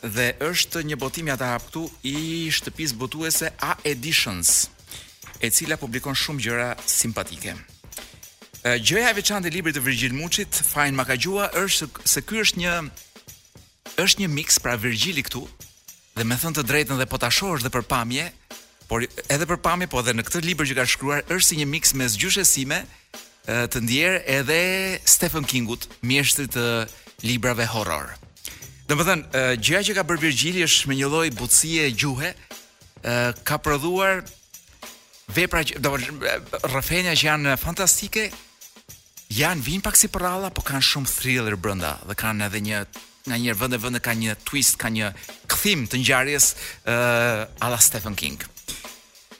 dhe 0.02 0.32
është 0.40 0.82
një 0.86 0.96
botim 1.00 1.28
ja 1.30 1.36
ta 1.40 1.56
këtu 1.58 1.88
i 2.06 2.48
shtëpisë 2.52 2.96
botuese 3.00 3.50
A 3.62 3.74
Editions, 3.84 4.68
e 5.40 5.50
cila 5.50 5.76
publikon 5.76 6.14
shumë 6.16 6.40
gjëra 6.44 6.68
simpatike. 6.86 7.54
Gjëja 8.68 9.10
e 9.10 9.14
veçantë 9.16 9.48
e 9.48 9.52
librit 9.54 9.76
të 9.78 9.82
Virgil 9.86 10.14
Muçit, 10.18 10.50
Fine 10.66 10.92
Makagjua, 10.98 11.50
është 11.54 11.88
se 12.04 12.22
ky 12.26 12.40
është 12.44 12.60
një 12.60 12.74
është 13.98 14.22
një 14.24 14.28
mix 14.30 14.58
pra 14.62 14.76
Virgjili 14.78 15.22
këtu 15.26 15.46
dhe 16.18 16.24
me 16.26 16.36
thënë 16.38 16.58
të 16.58 16.62
drejtën 16.66 16.98
dhe 17.00 17.06
po 17.10 17.18
ta 17.18 17.30
shohësh 17.32 17.64
dhe 17.64 17.70
për 17.72 17.84
pamje, 17.90 18.26
por 18.90 19.02
edhe 19.04 19.46
për 19.46 19.60
pamje, 19.62 19.86
po 19.90 20.02
edhe 20.02 20.14
në 20.18 20.24
këtë 20.26 20.42
libër 20.46 20.68
që 20.70 20.76
ka 20.78 20.86
shkruar 20.86 21.22
është 21.26 21.46
si 21.48 21.58
një 21.60 21.68
mix 21.74 21.94
mes 21.98 22.18
gjyshesime 22.18 22.82
të 23.48 23.82
ndjerë 23.86 24.22
edhe 24.40 24.60
Stephen 25.08 25.46
Kingut, 25.46 25.88
mjeshtrit 26.02 26.52
të 26.54 26.66
librave 27.24 27.66
horror. 27.66 28.12
Dhe 28.88 28.96
më 28.96 29.04
thënë, 29.04 29.40
gjëja 29.60 29.80
që 29.84 29.94
ka 29.98 30.04
bërë 30.08 30.22
Virgjili 30.22 30.62
është 30.64 30.88
me 30.88 30.96
një 30.96 31.08
loj 31.12 31.28
butësie 31.36 31.90
gjuhe, 31.92 32.30
ka 33.44 33.58
prodhuar 33.60 34.22
vepra, 35.36 35.60
do 35.76 35.92
rëfenja 36.72 37.12
që 37.20 37.26
janë 37.28 37.56
fantastike, 37.60 38.24
janë 39.36 39.66
vinë 39.66 39.84
pak 39.84 39.98
si 40.00 40.08
përralla, 40.08 40.48
po 40.56 40.64
kanë 40.64 40.88
shumë 40.88 41.12
thriller 41.12 41.58
brënda, 41.60 41.98
dhe 42.08 42.16
kanë 42.16 42.48
edhe 42.48 42.62
një 42.64 42.80
nga 43.28 43.36
një 43.36 43.58
vend 43.60 43.76
e 43.76 43.78
vend 43.82 43.98
ka 44.00 44.14
një 44.16 44.38
twist, 44.48 44.78
ka 44.80 44.88
një 44.88 45.10
kthim 45.52 45.82
të 45.92 45.98
ngjarjes 46.00 46.46
uh, 46.88 47.44
ala 47.60 47.76
Stephen 47.84 48.16
King. 48.16 48.40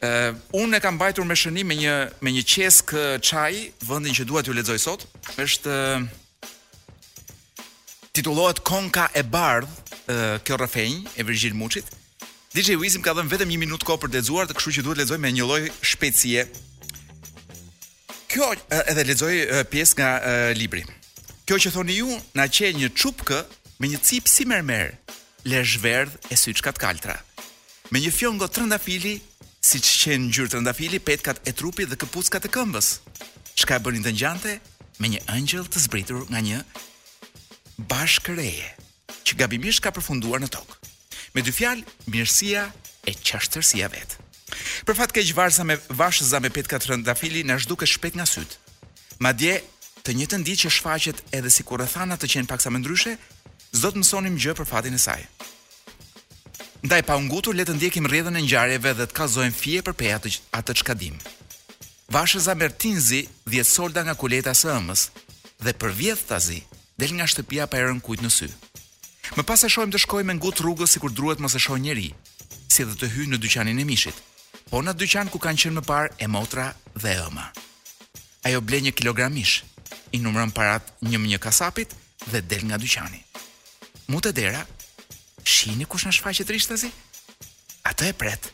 uh, 0.05 0.37
unë 0.53 0.77
e 0.77 0.81
kam 0.85 0.99
mbajtur 1.01 1.25
me 1.25 1.35
shënim 1.35 1.67
me 1.67 1.75
një 1.79 1.95
me 2.21 2.31
një 2.37 2.43
qesk 2.53 2.93
qaj, 3.25 3.55
vendin 3.89 4.13
që 4.13 4.29
duhet 4.29 4.51
ju 4.51 4.53
lexoj 4.59 4.77
sot, 4.85 5.07
është 5.41 5.73
uh, 5.73 6.05
titullohet 8.19 8.59
Konka 8.67 9.05
e 9.15 9.23
Bardh, 9.23 9.71
kjo 10.43 10.57
rrëfenjë 10.59 11.13
e 11.23 11.23
Virgjil 11.25 11.53
Muçit. 11.55 11.85
DJ 12.51 12.75
Wizim 12.81 13.03
ka 13.05 13.13
dhënë 13.15 13.31
vetëm 13.31 13.53
1 13.55 13.61
minutë 13.63 13.87
kohë 13.87 14.01
për 14.03 14.11
të 14.11 14.19
lexuar, 14.19 14.49
të 14.51 14.57
kështu 14.59 14.73
që 14.79 14.83
duhet 14.87 14.97
të 14.97 15.01
lexoj 15.05 15.19
me 15.23 15.31
një 15.37 15.47
lloj 15.47 15.61
shpejtësie. 15.87 16.43
Kjo 18.35 18.49
edhe 18.75 19.05
lexoj 19.13 19.37
pjesë 19.71 19.99
nga 20.01 20.09
e, 20.11 20.35
libri. 20.59 20.83
Kjo 21.47 21.61
që 21.63 21.73
thoni 21.77 21.99
ju, 22.01 22.19
na 22.37 22.49
qe 22.51 22.73
një 22.75 22.91
çupkë 22.99 23.39
me 23.79 23.93
një 23.95 24.01
cip 24.11 24.27
si 24.29 24.49
mermer, 24.51 24.97
lezh 25.47 25.79
verdh 25.81 26.19
e 26.27 26.37
syçkat 26.43 26.81
kaltra. 26.83 27.15
Me 27.95 28.03
një 28.03 28.11
fjongo 28.19 28.51
të 28.51 28.65
rëndafili, 28.65 29.15
si 29.65 29.79
që 29.79 29.95
qenë 30.03 30.35
gjyrë 30.35 30.51
të 30.57 30.63
rëndafili, 30.65 30.99
petkat 31.07 31.39
e 31.47 31.55
trupi 31.57 31.87
dhe 31.87 31.95
këpuckat 32.03 32.51
e 32.51 32.51
këmbës. 32.57 32.93
Qka 33.63 33.79
e 33.79 33.85
bërnit 33.87 34.11
të 34.11 34.17
njante, 34.19 34.59
me 34.99 35.15
një 35.15 35.23
ëngjel 35.39 35.71
të 35.71 35.87
zbritur 35.87 36.27
nga 36.33 36.43
një 36.49 36.65
bashkëreje 37.87 38.69
që 39.27 39.39
gabimisht 39.39 39.83
ka 39.85 39.93
përfunduar 39.95 40.43
në 40.43 40.49
tokë. 40.51 40.77
Me 41.35 41.43
dy 41.47 41.53
fjalë, 41.55 41.85
mirësia 42.11 42.65
e 43.07 43.15
qashtërsia 43.15 43.89
vet. 43.93 44.17
Për 44.89 44.97
fat 44.97 45.13
keq 45.15 45.31
varsa 45.37 45.63
me 45.65 45.77
vashza 45.95 46.41
me 46.41 46.51
petka 46.51 46.81
trëndafili 46.81 47.45
na 47.45 47.59
zhduke 47.61 47.87
shpejt 47.87 48.17
nga 48.19 48.27
syt. 48.27 48.57
Madje 49.23 49.61
të 50.05 50.15
njëjtën 50.19 50.47
ditë 50.47 50.63
që 50.65 50.71
shfaqet 50.79 51.19
edhe 51.37 51.51
si 51.53 51.63
kur 51.69 51.81
rrethana 51.83 52.17
të 52.17 52.31
qenë 52.33 52.51
paksa 52.51 52.73
më 52.73 52.83
ndryshe, 52.83 53.15
të 53.77 53.91
mësonim 53.97 54.39
gjë 54.41 54.55
për 54.59 54.67
fatin 54.69 54.95
e 54.95 54.99
saj. 55.01 55.23
Ndaj 56.83 57.03
pa 57.05 57.17
ungutur 57.19 57.55
le 57.59 57.65
të 57.67 57.75
ndjekim 57.75 58.07
rrjedhën 58.07 58.39
e 58.39 58.43
ngjarjeve 58.45 58.93
dhe 58.99 59.07
të 59.11 59.15
kallzojmë 59.19 59.59
fije 59.61 59.83
për 59.87 59.95
peja 60.01 60.19
të 60.23 60.31
atë 60.59 60.75
çka 60.81 60.95
dim. 60.95 61.17
Vashëza 62.15 62.55
Bertinzi, 62.57 63.27
10 63.51 63.67
solda 63.67 64.05
nga 64.07 64.15
kuleta 64.15 64.55
së 64.57 64.71
ëmës 64.79 65.03
dhe 65.67 65.75
për 65.75 65.91
vjedh 65.99 66.23
tazi, 66.31 66.61
del 67.01 67.15
nga 67.15 67.27
shtëpia 67.31 67.65
pa 67.71 67.79
erën 67.79 68.01
kujt 68.03 68.25
në 68.25 68.31
sy. 68.35 68.49
Më 69.39 69.43
pas 69.47 69.63
e 69.63 69.69
shohim 69.71 69.93
të 69.95 70.01
shkojë 70.03 70.27
me 70.27 70.35
ngut 70.39 70.61
rrugës 70.65 70.97
sikur 70.97 71.13
druhet 71.15 71.41
mos 71.43 71.55
e 71.55 71.61
shohë 71.63 71.83
njerëj, 71.85 72.09
si 72.75 72.87
dhe 72.89 72.95
të 72.99 73.11
hyjë 73.15 73.31
në 73.33 73.39
dyqanin 73.45 73.83
e 73.83 73.87
mishit. 73.87 74.19
Po 74.71 74.81
në 74.83 74.95
dyqan 75.01 75.31
ku 75.33 75.39
kanë 75.39 75.63
qenë 75.63 75.77
më 75.79 75.83
parë 75.91 76.17
e 76.25 76.27
motra 76.35 76.67
dhe 77.03 77.13
ëma. 77.29 77.47
Ajo 78.49 78.61
ble 78.67 78.81
një 78.83 78.93
kilogram 78.99 79.33
mish, 79.37 79.63
i 80.11 80.19
numëron 80.21 80.53
parat 80.59 80.91
një 81.03 81.19
më 81.23 81.31
një 81.33 81.39
kasapit 81.47 81.95
dhe 82.33 82.41
del 82.51 82.67
nga 82.67 82.81
dyqani. 82.83 83.21
Mu 84.11 84.19
të 84.21 84.33
dera, 84.39 84.65
shini 85.45 85.87
kush 85.87 86.07
në 86.09 86.15
shfaqe 86.19 86.45
të 86.45 86.57
rishtazi? 86.57 86.91
Ato 87.89 88.09
e 88.11 88.13
pret, 88.13 88.51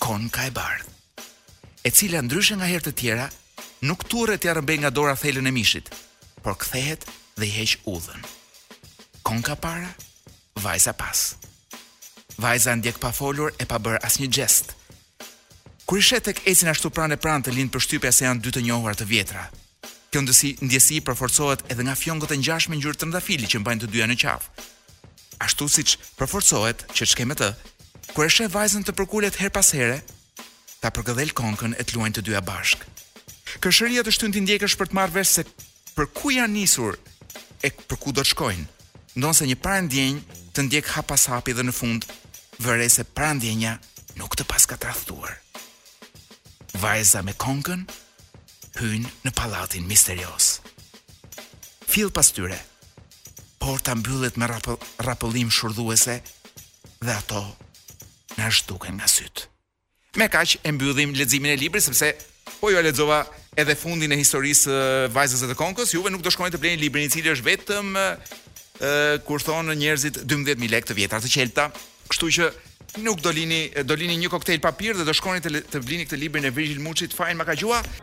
kon 0.00 0.30
ka 0.34 0.46
e 0.48 0.54
bardh. 0.56 0.86
E 1.86 1.90
cila 1.92 2.22
ndryshe 2.24 2.56
nga 2.56 2.68
herë 2.70 2.84
të 2.88 2.94
tjera, 2.98 3.28
nuk 3.84 4.06
turë 4.08 4.40
e 4.40 4.56
rëmbej 4.56 4.78
nga 4.82 4.90
dora 4.90 5.14
thelën 5.20 5.50
e 5.52 5.52
mishit, 5.52 5.92
por 6.42 6.56
këthehet 6.64 7.04
dhe 7.36 7.46
i 7.46 7.50
heq 7.50 7.78
udhën. 7.84 8.20
Konka 9.22 9.56
para, 9.56 9.94
vajza 10.54 10.92
pas. 10.92 11.36
Vajza 12.38 12.74
ndjek 12.74 12.98
pa 13.00 13.10
folur 13.12 13.52
e 13.58 13.64
pa 13.66 13.78
bërë 13.80 14.02
asnjë 14.06 14.30
gest. 14.38 14.74
Kur 15.86 15.98
ishte 15.98 16.20
tek 16.20 16.42
ecin 16.48 16.68
ashtu 16.72 16.90
pranë 16.90 17.16
e 17.18 17.22
pranë 17.22 17.44
të 17.46 17.54
lind 17.56 17.72
përshtypja 17.74 18.12
se 18.12 18.24
janë 18.26 18.42
dy 18.44 18.52
të 18.54 18.64
njohura 18.68 18.94
të 18.98 19.04
vjetra. 19.10 19.44
Kjo 20.10 20.22
ndësi 20.24 20.50
ndjesi 20.64 21.00
përforcohet 21.06 21.64
edhe 21.72 21.84
nga 21.84 21.96
fjongët 21.98 22.34
e 22.34 22.38
ngjashme 22.40 22.76
ngjyrë 22.78 22.98
të 23.00 23.08
ndafili 23.10 23.48
që 23.50 23.60
mbajnë 23.62 23.82
të 23.84 23.90
dyja 23.92 24.08
në 24.10 24.16
qafë. 24.22 24.66
Ashtu 25.44 25.68
siç 25.68 25.96
përforcohet 26.18 26.86
që 26.94 27.26
me 27.26 27.34
të, 27.34 27.50
kur 28.14 28.24
e 28.24 28.28
sheh 28.30 28.48
vajzën 28.50 28.86
të 28.86 28.92
përkulet 28.98 29.40
her 29.40 29.50
pas 29.50 29.70
here, 29.74 29.98
ta 30.80 30.90
përgëdhel 30.94 31.34
konkën 31.34 31.74
e 31.78 31.82
të 31.82 31.94
luajnë 31.96 32.14
të 32.16 32.22
dyja 32.28 32.40
bashk. 32.40 32.78
Këshëria 33.62 34.02
të 34.02 34.10
shtyn 34.14 34.32
ti 34.32 34.40
ndjekësh 34.44 34.76
për 34.78 34.86
të 34.88 34.96
marrë 34.96 35.14
vesh 35.18 35.32
se 35.38 35.42
për 35.94 36.06
ku 36.16 36.30
janë 36.30 36.54
nisur 36.54 36.94
e 37.64 37.70
për 37.88 37.96
ku 38.00 38.12
do 38.12 38.20
të 38.22 38.32
shkojnë. 38.34 38.66
Ndonse 39.16 39.46
një 39.48 39.56
parandjenjë 39.64 40.38
të 40.54 40.64
ndjek 40.66 40.90
hap 40.94 41.08
pas 41.10 41.24
hapi 41.32 41.54
dhe 41.56 41.64
në 41.64 41.72
fund, 41.72 42.04
vëre 42.60 42.88
se 42.92 43.06
parandjenja 43.16 43.76
nuk 44.20 44.36
të 44.36 44.44
pas 44.50 44.66
ka 44.68 44.76
trahtuar. 44.80 45.32
Vajza 46.82 47.22
me 47.24 47.32
kongën 47.40 47.86
hynë 48.80 49.12
në 49.24 49.32
palatin 49.38 49.86
misterios. 49.88 50.58
Fil 51.88 52.10
pas 52.10 52.30
tyre, 52.34 52.58
porta 53.62 53.94
mbyllet 53.96 54.36
me 54.36 54.48
rapë, 54.50 54.76
rapëllim 55.06 55.50
shurduese 55.54 56.20
dhe 57.00 57.14
ato 57.14 57.44
në 58.36 58.50
është 58.50 58.68
duke 58.72 58.90
nga 58.98 59.08
sytë. 59.08 59.48
Me 60.18 60.28
kaq 60.30 60.58
e 60.66 60.72
mbyllim 60.74 61.14
leximin 61.18 61.54
e 61.54 61.58
librit 61.60 61.82
sepse 61.86 62.12
po 62.60 62.68
ju 62.70 62.76
jo 62.76 62.82
e 62.82 62.86
lexova 62.86 63.22
edhe 63.58 63.74
fundin 63.78 64.10
e 64.12 64.18
historisë 64.20 64.78
vajzës 65.14 65.44
së 65.44 65.50
të 65.50 65.56
konkës, 65.58 65.92
juve 65.94 66.12
nuk 66.12 66.22
do 66.26 66.32
shkojnë 66.32 66.56
të 66.56 66.60
bleni 66.62 66.80
librin 66.82 67.06
i 67.08 67.12
cilë 67.14 67.34
është 67.36 67.46
vetëm 67.50 67.96
kur 69.28 69.42
thonë 69.46 69.76
njerëzit 69.78 70.22
12.000 70.24 70.70
lek 70.74 70.86
të 70.88 70.96
vjetar 70.98 71.22
të 71.22 71.30
qelta, 71.36 71.68
kështu 72.10 72.30
që 72.38 72.48
nuk 73.06 73.22
do 73.22 73.30
lini, 73.34 73.60
do 73.86 73.94
lini 73.98 74.16
një 74.22 74.30
koktejl 74.30 74.60
papir 74.62 74.98
dhe 74.98 75.06
do 75.06 75.14
shkoni 75.14 75.40
të, 75.42 75.62
të 75.72 75.80
blini 75.86 76.06
këtë 76.06 76.18
librin 76.20 76.46
e 76.48 76.52
Virgil 76.54 76.82
Muçit 76.82 77.14
fajnë 77.16 77.38
ma 77.40 77.46
ka 77.48 77.54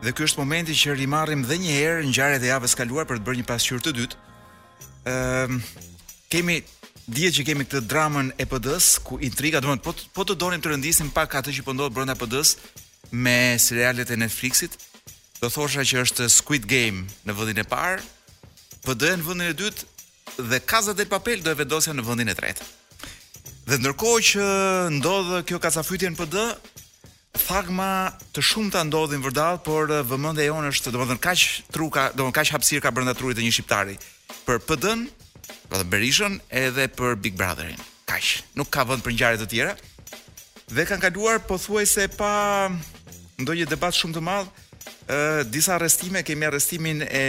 Dhe 0.02 0.12
ky 0.12 0.24
është 0.26 0.40
momenti 0.42 0.74
që 0.76 0.96
rimarim 0.98 1.44
dhe 1.48 1.56
një 1.62 1.76
herë 1.78 2.04
në 2.08 2.12
gjare 2.16 2.38
dhe 2.38 2.50
jave 2.52 2.68
skaluar 2.68 3.04
për 3.08 3.20
të 3.20 3.24
bërë 3.26 3.40
një 3.42 3.48
pasqyrë 3.48 3.84
të 3.86 3.92
dytë. 3.98 4.16
E, 4.18 5.10
ehm, 5.12 5.58
kemi 6.28 6.62
Dije 7.02 7.32
që 7.36 7.42
kemi 7.42 7.64
këtë 7.66 7.80
dramën 7.90 8.28
e 8.38 8.44
PD-s 8.46 9.00
ku 9.02 9.16
intriga, 9.26 9.58
domethënë 9.60 9.82
po 9.82 9.92
po 10.14 10.22
të 10.22 10.36
donim 10.38 10.60
të 10.62 10.70
rëndisim 10.70 11.08
pak 11.12 11.34
atë 11.40 11.50
që 11.56 11.64
po 11.66 11.72
ndodh 11.74 11.90
brenda 11.96 12.14
PD-s 12.14 12.54
me 13.10 13.56
serialet 13.58 14.12
e 14.14 14.18
Netflixit, 14.22 14.76
do 15.42 15.50
thosha 15.50 15.82
që 15.82 15.98
është 16.06 16.28
Squid 16.30 16.68
Game 16.70 17.02
në 17.26 17.34
vendin 17.34 17.58
e 17.64 17.64
parë, 17.66 17.98
PD 18.86 19.08
në 19.18 19.24
vendin 19.26 19.48
e 19.50 19.56
dytë 19.58 20.44
dhe 20.52 20.60
Casa 20.70 20.94
del 20.96 21.10
Papel 21.10 21.42
do 21.44 21.50
e 21.50 21.58
vendosja 21.58 21.92
në 21.94 22.04
vendin 22.06 22.30
e 22.30 22.36
tretë. 22.38 22.66
Dhe 23.66 23.80
ndërkohë 23.82 24.22
që 24.28 24.46
ndodh 25.00 25.32
kjo 25.48 25.58
kacafytje 25.64 26.12
në 26.12 26.18
PD, 26.20 26.44
thagma 27.46 27.88
të 28.34 28.44
shumta 28.46 28.84
ndodhin 28.86 29.22
vërdall, 29.24 29.58
por 29.66 29.90
eh, 29.90 30.04
vëmendja 30.12 30.46
jonë 30.46 30.72
është 30.76 30.94
domethënë 30.94 31.22
kaq 31.24 31.44
truka, 31.74 32.08
domethënë 32.14 32.38
kaq 32.38 32.54
hapësir 32.58 32.82
ka 32.84 32.94
brenda 32.94 33.14
trurit 33.18 33.38
të 33.38 33.42
një 33.46 33.54
shqiptari 33.56 33.98
për 34.46 34.62
PD-n, 34.66 35.08
për 35.70 35.82
po 35.82 35.90
Berishën 35.90 36.38
edhe 36.64 36.86
për 36.96 37.18
Big 37.22 37.36
Brotherin. 37.38 37.82
Kaq, 38.08 38.30
nuk 38.58 38.70
ka 38.70 38.86
vend 38.86 39.02
për 39.06 39.16
ngjarje 39.18 39.42
të 39.42 39.50
tjera. 39.50 39.74
Dhe 40.72 40.86
kanë 40.88 41.02
kaluar 41.08 41.42
pothuajse 41.48 42.06
pa 42.18 42.32
ndonjë 43.42 43.70
debat 43.74 43.94
shumë 43.96 44.18
të 44.20 44.28
madh, 44.28 44.58
disa 45.50 45.74
arrestime, 45.74 46.22
kemi 46.22 46.44
arrestimin 46.46 47.00
e 47.08 47.24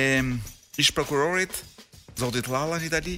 ish 0.78 0.92
prokurorit, 0.94 1.54
Zotit 2.18 2.48
Lalla 2.48 2.78
në 2.78 2.88
Itali. 2.90 3.16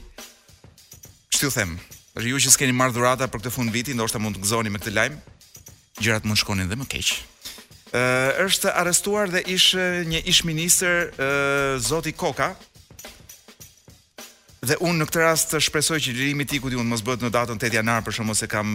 Çfarë 1.35 1.51
them? 1.51 1.75
Për 2.15 2.29
ju 2.31 2.37
që 2.45 2.51
s'keni 2.53 2.71
marrë 2.75 2.95
dhurata 2.95 3.27
për 3.27 3.43
këtë 3.43 3.51
fund 3.51 3.73
viti, 3.75 3.91
ndoshta 3.93 4.21
mund 4.23 4.37
të 4.37 4.45
gëzoni 4.45 4.71
me 4.71 4.79
këtë 4.79 4.93
lajm. 4.95 5.17
Gjërat 5.99 6.27
mund 6.27 6.39
shkonin 6.39 6.69
dhe 6.71 6.77
më 6.79 6.87
keq. 6.93 7.09
Ë 7.91 8.05
është 8.45 8.71
arrestuar 8.79 9.27
dhe 9.33 9.41
ish 9.51 9.73
një 10.07 10.21
ish 10.31 10.45
ministër, 10.51 11.11
ë 11.15 11.29
Zoti 11.89 12.15
Koka, 12.15 12.55
Dhe 14.65 14.79
unë 14.81 14.97
në 14.97 15.05
këtë 15.05 15.19
rast 15.21 15.51
të 15.53 15.59
shpresoj 15.61 15.99
që 16.01 16.13
lirimi 16.17 16.41
i 16.41 16.47
tij 16.49 16.57
ku 16.63 16.71
diun 16.73 16.87
mos 16.89 17.03
bëhet 17.05 17.21
në 17.21 17.29
datën 17.35 17.59
8 17.61 17.75
janar 17.75 17.99
për 18.01 18.15
shkak 18.17 18.33
se 18.39 18.47
kam 18.49 18.71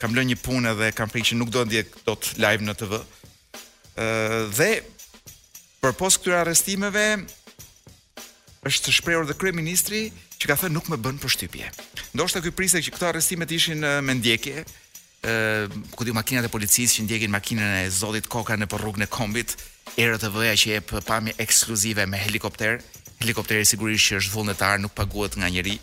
kam 0.00 0.14
lënë 0.16 0.30
një 0.30 0.36
punë 0.40 0.72
dhe 0.78 0.88
kam 0.96 1.10
frikë 1.12 1.28
që 1.28 1.36
nuk 1.36 1.50
do 1.52 1.60
të 1.60 1.68
ndjek 1.68 1.90
dot 2.06 2.30
live 2.40 2.64
në 2.64 2.72
TV. 2.80 2.92
uh, 2.96 3.21
dhe 4.58 4.70
për 5.82 5.96
posë 5.98 6.20
këtyre 6.22 6.38
arestimeve 6.44 7.04
është 8.68 8.94
shprejur 8.98 9.26
dhe 9.26 9.34
krej 9.36 9.52
ministri 9.56 10.04
që 10.40 10.50
ka 10.52 10.56
thënë 10.62 10.74
nuk 10.76 10.88
me 10.90 10.96
bënë 10.98 11.20
për 11.22 11.32
shtypje. 11.36 11.66
ky 11.70 12.22
është 12.22 12.38
të 12.38 12.42
këtë 12.46 12.56
prise 12.56 12.78
që 12.82 12.92
këto 12.94 13.06
arestimet 13.08 13.50
ishin 13.52 13.80
me 14.04 14.14
ndjekje, 14.14 14.64
ku 15.96 16.04
di 16.04 16.12
makinat 16.12 16.44
e 16.44 16.48
policis 16.52 16.94
që 16.94 17.02
ndjekin 17.04 17.30
makinën 17.30 17.84
e 17.86 17.90
zodit 17.90 18.26
koka 18.28 18.56
në 18.56 18.66
rrugën 18.66 19.02
në 19.04 19.08
kombit, 19.08 19.56
erë 19.96 20.18
të 20.18 20.28
vëja 20.34 20.56
që 20.62 20.68
e 20.78 20.80
pamje 21.08 21.34
ekskluzive 21.38 22.06
me 22.06 22.16
helikopter, 22.18 22.80
helikopteri 23.20 23.64
sigurisht 23.64 24.06
që 24.08 24.16
është 24.20 24.32
vullnetar, 24.34 24.78
nuk 24.80 24.94
paguat 24.94 25.36
nga 25.36 25.48
njeri, 25.48 25.78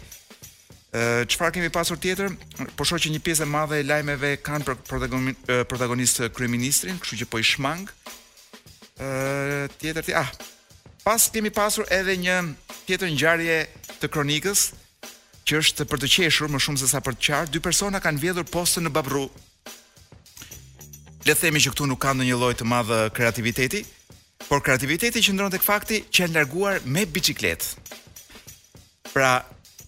Uh, 0.90 1.22
Çfarë 1.30 1.54
kemi 1.54 1.70
pasur 1.70 2.00
tjetër? 2.02 2.32
Po 2.74 2.82
shoh 2.82 2.98
që 2.98 3.12
një 3.14 3.20
pjesë 3.22 3.46
e 3.46 3.46
madhe 3.50 3.78
e 3.78 3.84
lajmeve 3.86 4.32
kanë 4.42 4.66
për 4.66 5.04
protagonist 5.70 6.24
kryeministrin, 6.34 6.96
kështu 6.98 7.20
që 7.20 7.28
po 7.30 7.38
i 7.38 7.46
shmang. 7.46 7.84
Ë 8.98 9.68
tjetër 9.84 10.08
ti, 10.08 10.16
ah. 10.18 10.32
Pas 11.06 11.28
kemi 11.34 11.52
pasur 11.54 11.86
edhe 11.94 12.16
një 12.18 12.38
tjetër 12.88 13.12
ngjarje 13.14 13.58
të 14.02 14.10
kronikës 14.16 14.64
që 15.46 15.60
është 15.62 15.86
për 15.92 16.02
të 16.04 16.10
qeshur 16.16 16.50
më 16.54 16.60
shumë 16.66 16.82
se 16.82 16.90
sa 16.90 17.04
për 17.06 17.18
të 17.20 17.22
qartë. 17.28 17.54
Dy 17.54 17.62
persona 17.70 18.02
kanë 18.02 18.24
vjedhur 18.26 18.50
postën 18.50 18.88
në 18.90 18.94
Babru. 18.96 19.28
Le 21.28 21.36
të 21.36 21.38
themi 21.44 21.62
që 21.62 21.76
këtu 21.76 21.86
nuk 21.86 22.02
ka 22.02 22.16
ndonjë 22.18 22.34
lloj 22.42 22.54
të 22.60 22.66
madh 22.72 22.96
kreativiteti, 23.14 23.84
por 24.50 24.66
kreativiteti 24.66 25.22
qëndron 25.22 25.54
tek 25.54 25.62
fakti 25.66 26.02
që 26.10 26.26
janë 26.26 26.38
larguar 26.40 26.82
me 26.98 27.06
biçikletë. 27.06 27.94
Pra, 29.14 29.36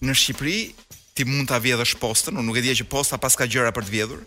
në 0.02 0.14
Shqipëri 0.18 0.60
ti 1.12 1.24
mund 1.28 1.46
ta 1.50 1.60
vjedhësh 1.60 1.96
postën, 2.00 2.36
unë 2.38 2.46
nuk 2.48 2.56
e 2.56 2.62
di 2.64 2.74
që 2.82 2.86
posta 2.88 3.18
pas 3.20 3.36
ka 3.36 3.44
gjëra 3.48 3.72
për 3.76 3.86
të 3.88 3.92
vjedhur. 3.96 4.22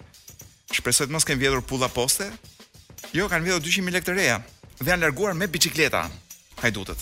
Shpresoj 0.76 1.08
të 1.10 1.16
mos 1.16 1.26
kenë 1.26 1.42
vjedhur 1.42 1.64
pulla 1.66 1.90
poste. 1.90 2.28
Jo, 3.14 3.28
kanë 3.32 3.48
vjedhur 3.48 3.64
200.000 3.66 3.94
lekë 3.96 4.10
të 4.10 4.16
reja 4.18 4.40
dhe 4.80 4.92
janë 4.92 5.06
larguar 5.06 5.34
me 5.38 5.48
biçikleta. 5.48 6.04
Ai 6.64 6.72
dutët. 6.72 7.00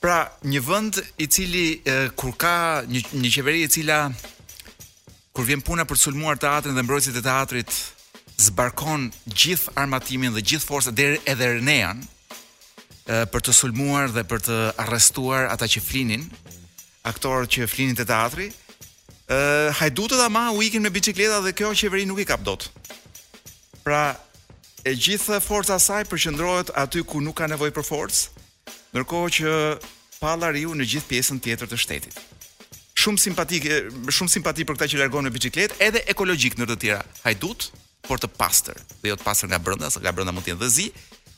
Pra, 0.00 0.30
një 0.44 0.60
vend 0.66 1.00
i 1.20 1.26
cili 1.28 1.66
e, 1.82 1.96
kur 2.16 2.32
ka 2.38 2.82
një 2.88 3.00
një 3.22 3.32
qeveri 3.34 3.64
e 3.66 3.70
cila 3.72 3.98
kur 5.36 5.44
vjen 5.44 5.60
puna 5.60 5.84
për 5.84 5.98
të 5.98 6.04
sulmuar 6.06 6.38
teatrin 6.40 6.76
dhe 6.76 6.84
mbrojtësit 6.86 7.18
e 7.20 7.24
teatrit 7.26 7.72
zbarkon 8.40 9.08
gjith 9.28 9.66
armatimin 9.76 10.32
dhe 10.36 10.40
gjith 10.42 10.64
forse 10.64 10.92
dhe 10.96 11.16
edhe 11.28 11.50
rënean 11.58 12.00
për 13.32 13.40
të 13.44 13.54
sulmuar 13.58 14.12
dhe 14.16 14.22
për 14.28 14.44
të 14.48 14.56
arrestuar 14.84 15.50
ata 15.52 15.68
që 15.76 15.82
flinin 15.84 16.24
aktorët 17.06 17.50
që 17.56 17.66
flinin 17.70 17.96
te 17.98 18.06
teatri. 18.08 18.48
Ë 19.26 19.36
uh, 19.36 19.72
hajdutët 19.80 20.20
ama 20.22 20.48
u 20.54 20.60
ikin 20.62 20.82
me 20.86 20.92
biçikleta 20.94 21.40
dhe 21.44 21.54
kjo 21.58 21.72
qeveri 21.78 22.06
nuk 22.06 22.20
i 22.22 22.26
kap 22.28 22.44
dot. 22.46 22.68
Pra 23.84 24.16
e 24.86 24.92
gjithë 24.94 25.40
forca 25.42 25.78
e 25.78 25.82
saj 25.82 26.04
përqendrohet 26.10 26.70
aty 26.78 27.02
ku 27.06 27.20
nuk 27.22 27.34
ka 27.40 27.48
nevojë 27.50 27.74
për 27.74 27.86
forcë, 27.88 28.44
ndërkohë 28.94 29.32
që 29.38 29.52
pallariu 30.20 30.74
në 30.78 30.86
gjithë 30.94 31.10
pjesën 31.10 31.40
tjetër 31.44 31.72
të 31.72 31.80
shtetit. 31.82 32.20
Shumë 32.96 33.20
simpatik, 33.22 33.66
shumë 34.14 34.32
simpati 34.38 34.64
për 34.66 34.78
këtë 34.80 34.88
që 34.94 35.00
largon 35.02 35.26
me 35.26 35.34
biçikletë, 35.34 35.76
edhe 35.84 36.04
ekologjik 36.14 36.54
ndër 36.58 36.72
të 36.72 36.78
tjera. 36.82 37.02
Hajdut, 37.26 37.68
por 38.06 38.22
të 38.22 38.30
pastër, 38.38 38.78
dhe 39.02 39.10
jo 39.12 39.18
të 39.20 39.26
pastër 39.26 39.50
nga 39.52 39.60
brenda, 39.62 39.90
sa 39.92 40.02
nga 40.02 40.14
brenda 40.16 40.32
mund 40.34 40.46
të 40.46 40.54
dhe 40.54 40.62
dhëzi, 40.64 40.86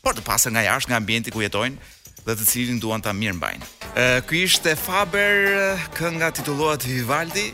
por 0.04 0.16
të 0.16 0.24
pastër 0.28 0.54
nga 0.54 0.62
jashtë, 0.68 0.92
nga 0.92 1.00
ambienti 1.00 1.33
ku 1.35 1.40
jetojnë, 1.42 1.81
dhe 2.29 2.37
të 2.37 2.45
cilin 2.51 2.81
duan 2.83 3.01
ta 3.05 3.12
mirë 3.17 3.37
mbajnë. 3.38 3.67
Ë 3.97 4.07
ky 4.29 4.43
ishte 4.45 4.75
Faber, 4.77 5.77
kënga 5.97 6.29
titullohet 6.37 6.85
Vivaldi 6.85 7.47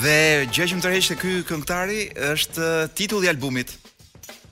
dhe 0.00 0.18
gjë 0.48 0.66
që 0.70 0.78
më 0.78 0.84
tërheq 0.86 1.08
te 1.12 1.16
ky 1.20 1.32
këngëtari 1.50 2.00
është 2.32 2.68
titulli 2.96 3.28
i 3.28 3.32
albumit. 3.34 3.74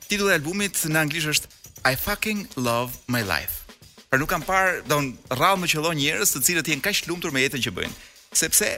Titulli 0.09 0.35
i 0.35 0.37
albumit 0.37 0.83
në 0.93 1.03
anglisht 1.07 1.33
është 1.33 1.51
I 1.89 1.97
fucking 1.99 2.45
love 2.69 2.93
my 3.11 3.23
life. 3.27 3.55
Por 4.13 4.19
nuk 4.21 4.29
kam 4.31 4.45
parë, 4.47 4.83
do 4.87 4.99
rrallë 5.35 5.63
më 5.65 5.71
qëllon 5.73 5.97
njerëz 6.03 6.35
të 6.37 6.43
cilët 6.51 6.69
janë 6.75 6.85
kaq 6.85 7.01
të 7.03 7.11
lumtur 7.11 7.33
me 7.35 7.41
jetën 7.47 7.65
që 7.65 7.73
bëjnë, 7.79 7.97
sepse 8.39 8.69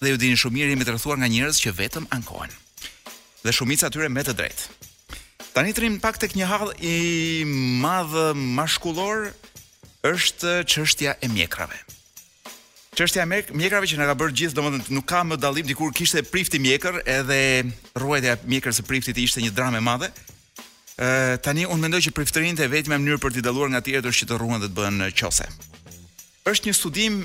dhe 0.00 0.08
ju 0.12 0.16
dini 0.22 0.38
shumë 0.40 0.56
mirë 0.60 0.72
jemi 0.76 0.86
të 0.86 0.94
rrethuar 0.94 1.18
nga 1.20 1.28
njerëz 1.32 1.58
që 1.64 1.74
vetëm 1.80 2.06
ankohen. 2.16 2.54
Dhe 3.44 3.52
shumica 3.56 3.90
atyre 3.90 4.06
me 4.08 4.22
të 4.24 4.32
drejtë. 4.38 4.76
Tani 5.52 5.74
trim 5.76 5.98
pak 6.00 6.16
tek 6.22 6.32
një 6.38 6.46
hall 6.48 6.70
i 6.86 6.96
madh 7.82 8.16
maskullor, 8.56 9.32
është 10.06 10.60
çështja 10.64 11.14
e 11.22 11.28
mjekrave. 11.28 11.76
Çështja 12.96 13.24
e 13.24 13.42
mjekrave 13.54 13.86
që 13.88 13.98
na 14.00 14.06
ka 14.08 14.14
bërë 14.18 14.34
gjithë, 14.40 14.56
domethënë 14.56 14.96
nuk 14.96 15.06
ka 15.08 15.20
më 15.24 15.36
dallim 15.40 15.66
dikur 15.68 15.92
kishte 15.94 16.22
prifti 16.26 16.58
mjekër 16.60 17.02
edhe 17.04 17.66
ruajtja 18.00 18.36
e 18.38 18.46
mjekrës 18.50 18.80
së 18.80 18.86
priftit 18.88 19.18
ishte 19.22 19.44
një 19.44 19.52
dramë 19.54 19.78
e 19.78 19.84
madhe. 19.84 20.08
Ë 21.00 21.36
tani 21.44 21.64
unë 21.68 21.82
mendoj 21.84 22.00
që 22.08 22.14
priftërinte 22.16 22.64
e 22.66 22.72
vetme 22.72 22.96
mënyrë 22.98 23.20
për 23.22 23.36
t'i 23.36 23.44
dalluar 23.44 23.70
nga 23.72 23.80
tjerët 23.84 24.08
është 24.10 24.24
që 24.24 24.28
të 24.30 24.40
ruhen 24.42 24.64
dhe 24.64 24.70
të 24.72 24.78
bëhen 24.80 25.04
qose. 25.20 25.46
Është 26.50 26.68
një 26.70 26.74
studim 26.76 27.20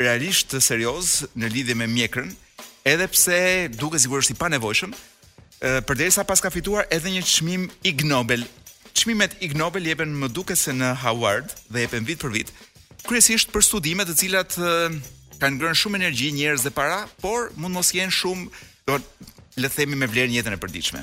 realisht 0.00 0.54
serioz 0.62 1.24
në 1.36 1.50
lidhje 1.54 1.74
me 1.76 1.88
mjekrën, 1.90 2.30
edhe 2.88 3.08
pse 3.12 3.40
duke 3.76 3.98
sigurisht 4.00 4.32
i 4.32 4.38
panevojshëm, 4.38 4.94
përderisa 5.88 6.24
pas 6.24 6.40
ka 6.40 6.52
fituar 6.54 6.86
edhe 6.94 7.10
një 7.10 7.24
çmim 7.26 7.66
Ig 7.82 8.04
Nobel 8.06 8.46
Çmimet 8.98 9.30
Ig 9.44 9.52
Nobel 9.54 9.84
jepen 9.86 10.10
më 10.18 10.26
duke 10.34 10.56
se 10.58 10.72
në 10.74 10.88
Harvard 11.04 11.52
dhe 11.70 11.84
jepen 11.84 12.02
vit 12.08 12.18
për 12.18 12.32
vit. 12.34 12.48
Kryesisht 13.06 13.52
për 13.54 13.62
studime 13.62 14.02
të 14.02 14.14
cilat 14.18 14.56
kanë 14.58 15.60
ngrënë 15.60 15.78
shumë 15.78 15.98
energji, 16.00 16.32
njerëz 16.34 16.64
dhe 16.66 16.70
para, 16.74 17.04
por 17.22 17.52
mund 17.54 17.76
mos 17.78 17.92
jenë 17.94 18.10
shumë, 18.18 18.48
do 18.90 18.96
të 18.98 19.28
lethemi 19.62 19.76
themi 19.94 19.98
me 20.02 20.08
vlerën 20.10 20.32
në 20.32 20.40
jetën 20.40 20.56
e 20.56 20.58
përditshme. 20.64 21.02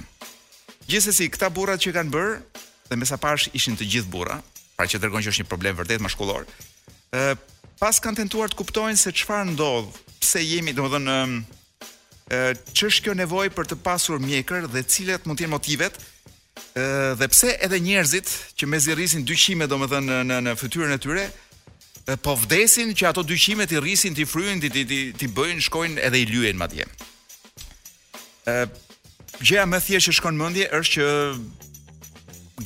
Gjithsesi, 0.92 1.30
këta 1.32 1.48
burrat 1.56 1.86
që 1.86 1.94
kanë 1.96 2.12
bërë 2.12 2.34
dhe 2.92 2.98
me 3.00 3.08
sa 3.08 3.16
ishin 3.62 3.80
të 3.80 3.88
gjithë 3.94 4.12
burra, 4.12 4.42
pra 4.76 4.88
që 4.92 5.00
tregon 5.00 5.24
që 5.24 5.32
është 5.32 5.46
një 5.46 5.50
problem 5.54 5.78
vërtet 5.80 6.04
maskullor. 6.04 6.44
ë 7.16 7.38
Pas 7.80 8.00
kanë 8.00 8.16
tentuar 8.18 8.52
të 8.52 8.56
kuptojnë 8.60 9.00
se 9.00 9.12
çfarë 9.12 9.56
ndodh, 9.56 9.88
pse 10.20 10.40
jemi, 10.44 10.76
domethënë 10.76 11.18
ë 12.28 12.76
ç'është 12.76 13.04
kjo 13.08 13.14
nevojë 13.24 13.56
për 13.56 13.66
të 13.72 13.76
pasur 13.84 14.20
mjekër 14.20 14.68
dhe 14.68 14.84
cilat 14.84 15.24
mund 15.28 15.38
të 15.40 15.44
jenë 15.48 15.56
motivet, 15.56 15.94
dhe 17.16 17.28
pse 17.32 17.56
edhe 17.64 17.80
njerëzit 17.80 18.30
që 18.60 18.68
mezi 18.68 18.96
rrisin 18.96 19.24
200 19.26 19.68
do 19.72 19.78
më 19.80 19.88
dhe 19.92 20.00
në, 20.04 20.40
në 20.50 20.54
fytyrën 20.60 20.92
e 20.96 21.00
tyre, 21.00 21.26
po 22.22 22.36
vdesin 22.38 22.92
që 22.94 23.08
ato 23.10 23.24
200 23.26 23.66
të 23.72 23.80
rrisin, 23.82 24.14
të 24.16 24.28
fryin, 24.30 24.60
të, 24.62 24.70
të, 24.76 24.84
të, 24.92 25.00
të 25.20 25.30
bëjnë, 25.36 25.64
shkojnë 25.70 26.02
edhe 26.06 26.20
i 26.22 26.26
lyen 26.34 26.60
ma 26.60 26.68
dje. 26.72 26.86
Gjeja 29.42 29.64
më 29.70 29.80
thjeshtë 29.86 30.12
që 30.12 30.16
shkon 30.20 30.38
mendje 30.40 30.68
është 30.76 30.94
që 30.94 31.08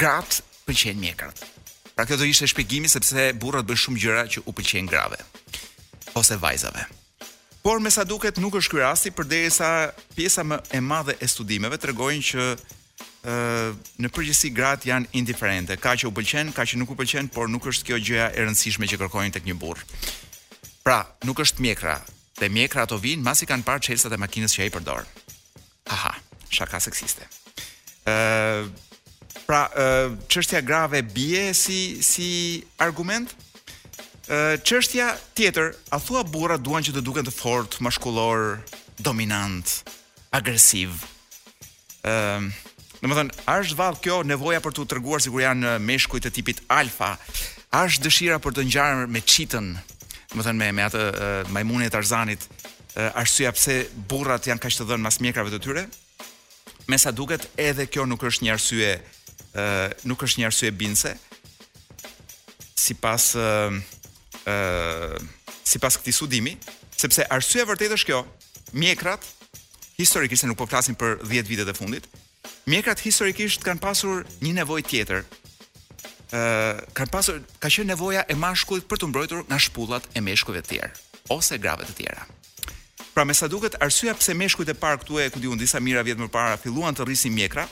gratë 0.02 0.42
pëlqejnë 0.68 1.02
mjekrat. 1.06 1.46
Pra 1.96 2.06
kjo 2.10 2.18
do 2.20 2.28
ishte 2.30 2.50
shpjegimi 2.52 2.90
sepse 2.92 3.30
burrat 3.40 3.68
bëjnë 3.70 3.84
shumë 3.86 4.04
gjëra 4.06 4.26
që 4.36 4.44
u 4.48 4.54
pëlqejnë 4.58 4.90
grave 4.92 5.22
ose 6.18 6.38
vajzave. 6.42 6.88
Por 7.64 7.78
me 7.84 7.92
sa 7.94 8.04
duket 8.08 8.40
nuk 8.42 8.56
është 8.60 8.72
ky 8.74 8.82
rasti 8.84 9.10
përderisa 9.14 9.92
pjesa 10.16 10.44
më 10.48 10.60
e 10.74 10.80
madhe 10.82 11.14
e 11.24 11.28
studimeve 11.28 11.78
tregojnë 11.78 12.28
që 12.32 12.44
në 13.20 14.10
përgjithësi 14.16 14.52
gratë 14.56 14.90
janë 14.94 15.10
indiferente. 15.20 15.76
Ka 15.82 15.96
që 16.00 16.08
u 16.08 16.14
pëlqen, 16.16 16.54
ka 16.56 16.64
që 16.68 16.78
nuk 16.80 16.94
u 16.94 17.00
pëlqen, 17.00 17.28
por 17.34 17.50
nuk 17.52 17.68
është 17.68 17.86
kjo 17.90 17.98
gjëja 18.00 18.30
e 18.36 18.46
rëndësishme 18.46 18.88
që 18.88 19.00
kërkojnë 19.02 19.34
tek 19.36 19.44
një 19.50 19.58
burr. 19.60 19.84
Pra, 20.86 21.02
nuk 21.28 21.40
është 21.44 21.62
mjekra. 21.62 21.98
Dhe 22.40 22.50
mjekra 22.50 22.86
ato 22.88 22.96
vinë 22.98 23.24
masi 23.26 23.46
kanë 23.50 23.66
parë 23.68 23.84
çelësat 23.90 24.16
e 24.16 24.22
makinës 24.22 24.56
që 24.56 24.64
ai 24.68 24.72
përdor. 24.72 25.04
Aha, 25.92 26.14
shaka 26.54 26.80
seksiste. 26.80 27.28
Ë, 28.08 28.70
pra, 29.44 29.66
ë 29.68 30.08
çështja 30.32 30.64
grave 30.64 31.04
bie 31.04 31.50
si 31.58 32.00
si 32.06 32.30
argument? 32.80 33.36
Ë 34.32 34.62
çështja 34.64 35.12
tjetër, 35.36 35.74
a 35.92 36.00
thua 36.00 36.24
burra 36.24 36.56
duan 36.58 36.86
që 36.86 36.96
të 36.96 37.04
duken 37.04 37.28
të 37.28 37.36
fortë, 37.36 37.84
maskullor, 37.84 38.62
dominant, 39.04 39.76
agresiv? 40.40 40.96
Ë 42.08 42.48
Në 43.00 43.08
më 43.08 43.16
thënë, 43.16 43.36
a 43.48 43.54
është 43.64 43.78
vallë 43.80 44.02
kjo 44.04 44.16
nevoja 44.28 44.60
për 44.64 44.74
të 44.76 44.84
treguar 44.92 45.24
kur 45.32 45.40
janë 45.44 45.76
meshkujt 45.88 46.26
e 46.28 46.32
tipit 46.36 46.58
alfa? 46.76 47.14
A 47.72 47.86
është 47.88 48.06
dëshira 48.08 48.40
për 48.44 48.58
të 48.58 48.66
ngjarë 48.70 49.06
me 49.12 49.22
çitën? 49.24 49.70
në 50.30 50.38
më 50.38 50.44
thënë, 50.46 50.60
me 50.60 50.72
me 50.78 50.84
atë 50.86 51.02
majmunin 51.56 51.88
e 51.88 51.94
Tarzanit, 51.94 52.44
arsyeja 53.18 53.54
pse 53.56 53.78
burrat 54.12 54.46
janë 54.46 54.62
kaq 54.62 54.76
të 54.78 54.86
dhënë 54.92 55.06
mas 55.08 55.18
mjekrave 55.24 55.50
të 55.56 55.60
tyre? 55.64 55.86
Me 56.90 57.00
sa 57.02 57.10
duket, 57.14 57.48
edhe 57.58 57.88
kjo 57.90 58.04
nuk 58.06 58.22
është 58.28 58.46
një 58.46 58.54
arsye, 58.58 58.92
ë 59.58 59.66
nuk 60.12 60.28
është 60.28 60.42
një 60.44 60.50
arsye 60.52 60.74
bindse. 60.78 61.16
Sipas 62.80 63.32
ë 63.36 65.18
sipas 65.70 65.96
këtij 65.96 66.58
sepse 67.00 67.24
arsyeja 67.32 67.64
vërtet 67.70 67.94
është 67.96 68.10
kjo, 68.10 68.22
mjekrat 68.76 69.24
historikisht 69.96 70.44
nuk 70.50 70.58
po 70.60 70.66
flasim 70.68 70.98
për 71.00 71.14
10 71.30 71.48
vitet 71.48 71.70
e 71.72 71.76
fundit, 71.78 72.04
mjekrat 72.70 73.02
historikisht 73.02 73.64
kanë 73.66 73.82
pasur 73.82 74.22
një 74.46 74.52
nevojë 74.62 74.86
tjetër. 74.90 75.24
ë 76.30 76.38
uh, 76.38 76.76
kanë 76.94 77.10
pasur 77.16 77.40
ka 77.60 77.70
qenë 77.74 77.90
nevoja 77.90 78.22
e 78.30 78.36
mashkullit 78.38 78.86
për 78.86 79.00
të 79.02 79.08
mbrojtur 79.10 79.40
nga 79.50 79.58
shpullat 79.58 80.06
e 80.14 80.22
meshkujve 80.22 80.62
të 80.62 80.70
tjerë 80.70 80.92
ose 81.36 81.58
grave 81.62 81.86
të 81.88 81.94
tjera. 81.98 82.22
Pra 83.14 83.26
me 83.26 83.34
sa 83.34 83.48
duket 83.50 83.74
arsyeja 83.82 84.14
pse 84.18 84.36
meshkujt 84.38 84.70
e 84.70 84.76
parë 84.84 85.00
këtu 85.02 85.18
e 85.24 85.26
ku 85.34 85.42
diun 85.42 85.58
disa 85.58 85.82
mijëra 85.82 86.04
vjet 86.06 86.22
më 86.22 86.30
para 86.38 86.60
filluan 86.62 86.94
të 86.94 87.06
rrisin 87.08 87.34
mjekra 87.34 87.66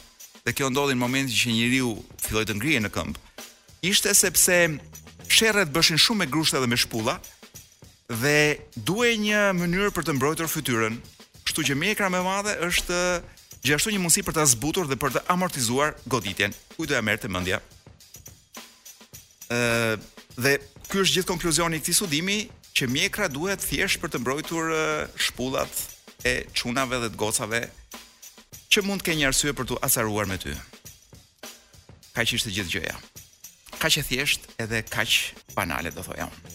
dhe 0.45 0.53
kjo 0.57 0.69
ndodhi 0.73 0.97
në 0.97 1.01
momentin 1.05 1.37
që 1.37 1.53
njeriu 1.53 1.89
filloi 2.23 2.45
të 2.49 2.57
ngrihej 2.57 2.81
në 2.85 2.91
këmbë. 2.95 3.17
Ishte 3.91 4.09
sepse 4.13 4.57
sherrët 5.35 5.69
bëshin 5.75 6.01
shumë 6.01 6.19
me 6.25 6.29
grushtë 6.33 6.57
dhe 6.61 6.69
me 6.71 6.77
shpulla 6.81 7.15
dhe 8.09 8.37
duhej 8.89 9.15
një 9.27 9.39
mënyrë 9.61 9.93
për 9.93 10.07
të 10.09 10.17
mbrojtur 10.17 10.49
fytyrën, 10.49 10.97
kështu 11.45 11.67
që 11.71 11.77
mjekra 11.85 12.09
më 12.09 12.25
madhe 12.25 12.57
është 12.67 12.99
gjithashtu 13.63 13.91
një 13.95 13.99
mundësi 14.03 14.23
për 14.27 14.35
ta 14.37 14.43
zbutur 14.49 14.87
dhe 14.89 14.97
për 14.99 15.15
të 15.15 15.23
amortizuar 15.33 15.95
goditjen. 16.09 16.53
Kujt 16.75 16.89
doja 16.91 16.99
ja 17.01 17.05
merrte 17.05 17.29
mendja? 17.31 17.59
Ë 19.53 19.97
dhe 20.37 20.53
ky 20.87 21.01
është 21.03 21.17
gjithë 21.17 21.31
konkluzioni 21.31 21.77
i 21.79 21.83
këtij 21.83 21.97
studimi 22.01 22.37
që 22.77 22.89
mjekra 22.93 23.29
duhet 23.31 23.63
thjesht 23.65 24.01
për 24.03 24.11
të 24.13 24.21
mbrojtur 24.21 24.71
shpullat 25.17 25.73
e 26.27 26.39
çunave 26.53 26.99
dhe 27.03 27.09
të 27.13 27.17
gocave 27.19 27.61
që 28.67 28.83
mund 28.85 29.01
të 29.03 29.09
kenë 29.09 29.21
një 29.23 29.29
arsye 29.31 29.55
për 29.57 29.71
të 29.71 29.79
acaruar 29.87 30.27
me 30.29 30.37
ty. 30.41 30.53
Kaq 32.17 32.35
ishte 32.37 32.53
gjithë 32.53 32.77
gjëja. 32.77 32.95
Kaq 33.77 33.99
e 34.01 34.05
thjesht 34.05 34.47
edhe 34.61 34.83
kaq 34.85 35.33
banale 35.55 35.91
do 35.93 36.01
thojë. 36.05 36.29
unë. 36.29 36.53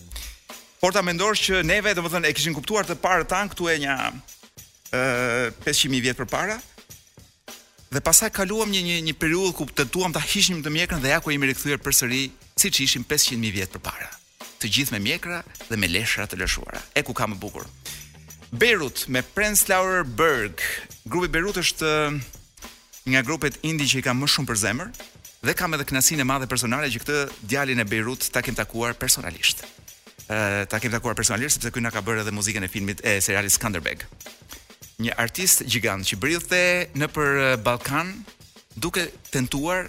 Por 0.80 0.92
ta 0.92 1.02
mendosh 1.02 1.40
që 1.48 1.62
neve, 1.64 1.94
domethënë, 1.94 2.26
e 2.26 2.32
kishin 2.34 2.54
kuptuar 2.54 2.84
të 2.86 2.96
parë 2.98 3.26
tan 3.30 3.48
këtu 3.50 3.68
e 3.70 3.78
një 3.78 3.94
ë 4.92 5.52
500 5.64 6.00
vjet 6.02 6.16
përpara, 6.18 6.58
dhe 7.92 8.00
pasaj 8.00 8.32
kaluam 8.32 8.70
një 8.72 8.80
një 8.88 8.94
një 9.10 9.14
periudhë 9.20 9.52
ku 9.58 9.64
tentuam 9.78 10.12
ta 10.16 10.20
hiqnim 10.24 10.62
të 10.64 10.70
mjekrën 10.76 11.02
dhe 11.04 11.10
ja 11.12 11.18
ku 11.20 11.30
jemi 11.32 11.48
rikthyer 11.50 11.80
përsëri 11.84 12.22
siç 12.62 12.78
ishim 12.86 13.04
500000 13.08 13.52
vjet 13.52 13.74
përpara. 13.74 14.08
Të 14.60 14.70
gjithë 14.76 14.94
me 14.94 15.00
mjekra 15.08 15.42
dhe 15.68 15.76
me 15.80 15.90
leshra 15.90 16.24
të 16.30 16.38
lëshuara. 16.40 16.80
E 16.96 17.02
ku 17.04 17.12
ka 17.12 17.28
më 17.28 17.36
bukur. 17.42 17.66
Beirut 18.52 19.04
me 19.12 19.22
Prince 19.36 19.68
Lauer 19.68 20.04
Berg. 20.20 20.62
Grupi 21.04 21.28
Beirut 21.34 21.58
është 21.60 21.88
nga 23.10 23.22
grupet 23.26 23.58
indie 23.66 23.88
që 23.90 24.00
i 24.00 24.06
kam 24.06 24.20
më 24.22 24.30
shumë 24.36 24.48
për 24.50 24.60
zemër 24.64 24.90
dhe 25.48 25.54
kam 25.58 25.74
edhe 25.74 25.84
knasinë 25.90 26.24
e 26.24 26.28
madhe 26.32 26.46
personale 26.48 26.88
që 26.94 27.02
këtë 27.04 27.20
djalin 27.50 27.82
e 27.82 27.88
Beirut 27.92 28.30
ta 28.32 28.40
kem 28.46 28.54
takuar 28.56 28.94
personalisht. 29.04 29.66
Ëh 30.32 30.64
ta 30.72 30.80
kem 30.80 30.94
takuar 30.96 31.18
personalisht 31.18 31.58
sepse 31.58 31.74
ky 31.74 31.82
na 31.84 31.92
ka 31.92 32.00
bërë 32.06 32.24
edhe 32.24 32.32
muzikën 32.40 32.64
e 32.64 32.72
filmit 32.72 33.04
e 33.04 33.18
serialit 33.20 33.52
Skanderbeg 33.52 34.06
një 35.02 35.16
artist 35.18 35.64
gjigant 35.70 36.06
që 36.06 36.18
brilte 36.22 36.60
në 36.98 37.08
për 37.12 37.40
Balkan 37.66 38.12
duke 38.80 39.08
tentuar 39.34 39.88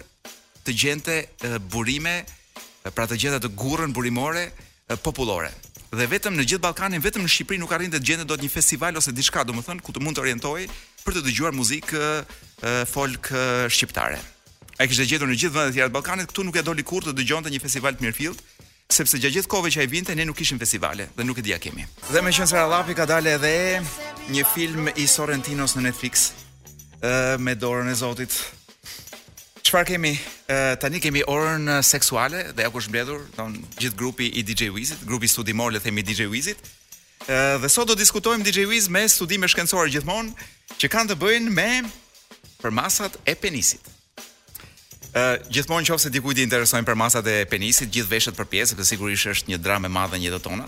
të 0.66 0.76
gjente 0.80 1.18
burime 1.74 2.18
pra 2.96 3.06
të 3.08 3.18
gjente 3.22 3.44
të 3.46 3.54
gurën 3.62 3.94
burimore 3.96 4.48
popullore 5.06 5.52
dhe 5.94 6.08
vetëm 6.10 6.34
në 6.34 6.44
gjithë 6.50 6.64
Ballkanin, 6.64 7.02
vetëm 7.06 7.22
në 7.22 7.30
Shqipëri 7.30 7.60
nuk 7.62 7.72
arrin 7.76 7.92
të 7.94 8.00
gjente 8.02 8.24
dot 8.26 8.42
një 8.42 8.48
festival 8.50 8.96
ose 8.98 9.12
diçka, 9.14 9.44
domethënë, 9.46 9.84
ku 9.86 9.94
të 9.94 10.02
mund 10.02 10.18
të 10.18 10.24
orientoj 10.24 10.64
për 11.04 11.20
të 11.20 11.22
dëgjuar 11.28 11.54
muzikë 11.54 12.02
folk 12.90 13.30
shqiptare. 13.76 14.18
Ai 14.82 14.88
kishte 14.90 15.06
gjetur 15.06 15.30
në 15.30 15.38
gjithë 15.44 15.54
vendet 15.54 15.70
e 15.70 15.76
tjera 15.78 15.92
të 15.92 15.94
Ballkanit, 15.94 16.32
këtu 16.32 16.48
nuk 16.48 16.58
e 16.58 16.64
doli 16.66 16.86
kurrë 16.90 17.12
të 17.12 17.18
dëgjonte 17.20 17.52
një 17.54 17.62
festival 17.62 17.94
të 18.00 18.08
mirëfillt, 18.08 18.42
sepse 18.96 19.20
gjatë 19.20 19.36
gjithë 19.40 19.50
kohëve 19.52 19.72
që 19.74 19.84
ai 19.84 19.90
vinte 19.92 20.16
ne 20.18 20.26
nuk 20.28 20.38
kishim 20.40 20.60
festivale 20.62 21.08
dhe 21.18 21.26
nuk 21.26 21.40
e 21.42 21.46
dia 21.48 21.60
kemi. 21.62 21.84
Dhe 22.14 22.22
me 22.24 22.32
qenë 22.34 22.48
se 22.52 22.58
Radhapi 22.60 22.96
ka 22.98 23.06
dalë 23.10 23.34
edhe 23.38 23.56
një 24.34 24.44
film 24.54 24.90
i 24.94 25.06
Sorrentinos 25.10 25.76
në 25.78 25.88
Netflix 25.90 26.28
ë 27.04 27.16
me 27.42 27.56
dorën 27.60 27.90
e 27.92 27.96
Zotit. 28.00 28.38
Çfarë 29.64 29.94
kemi? 29.94 30.14
tani 30.80 31.00
kemi 31.02 31.24
orën 31.34 31.70
seksuale 31.88 32.44
dhe 32.54 32.68
ku 32.70 32.82
është 32.84 32.94
mbledhur, 32.94 33.24
do 33.38 33.46
gjithë 33.82 33.98
grupi 33.98 34.28
i 34.40 34.44
DJ 34.46 34.70
Wizit, 34.76 35.02
grupi 35.08 35.28
studimor 35.32 35.72
le 35.74 35.82
të 35.82 35.88
themi 35.90 36.06
DJ 36.06 36.30
Wizit. 36.30 36.60
ë 37.26 37.58
dhe 37.64 37.70
sot 37.72 37.88
do 37.90 37.96
diskutojmë 37.98 38.44
DJ 38.46 38.66
Wiz 38.70 38.90
me 38.92 39.06
studime 39.08 39.48
shkencore 39.48 39.90
gjithmonë 39.94 40.34
që 40.82 40.90
kanë 40.92 41.14
të 41.14 41.20
bëjnë 41.24 41.50
me 41.56 41.70
përmasat 42.62 43.16
e 43.26 43.32
penisit 43.40 43.93
gjithmonë 45.14 45.86
nëse 45.92 46.10
dikujt 46.10 46.40
i 46.42 46.46
interesojnë 46.48 46.88
për 46.88 46.98
masat 46.98 47.28
e 47.30 47.44
penisit, 47.50 47.92
gjithë 47.94 48.10
veshët 48.10 48.38
për 48.38 48.48
pjesë, 48.54 48.76
kjo 48.80 48.86
sigurisht 48.88 49.30
është 49.30 49.52
një 49.52 49.60
dramë 49.62 49.88
e 49.88 49.94
madhe 49.94 50.18
në 50.18 50.26
jetën 50.28 50.44
tonë. 50.48 50.66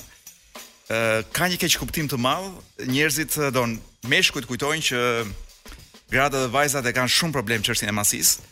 Ë 0.93 0.99
ka 1.33 1.47
një 1.49 1.57
keq 1.63 1.79
kuptim 1.81 2.07
të 2.11 2.19
madh, 2.21 2.51
njerëzit 2.85 3.37
don 3.55 3.79
meshkujt 4.05 4.45
kujtojnë 4.45 4.85
që 4.87 4.99
gratë 6.13 6.43
dhe 6.45 6.51
vajzat 6.53 6.85
e 6.85 6.93
kanë 6.93 7.13
shumë 7.17 7.33
problem 7.33 7.65
çështjen 7.65 7.89
e 7.89 7.95
masisë. 7.95 8.45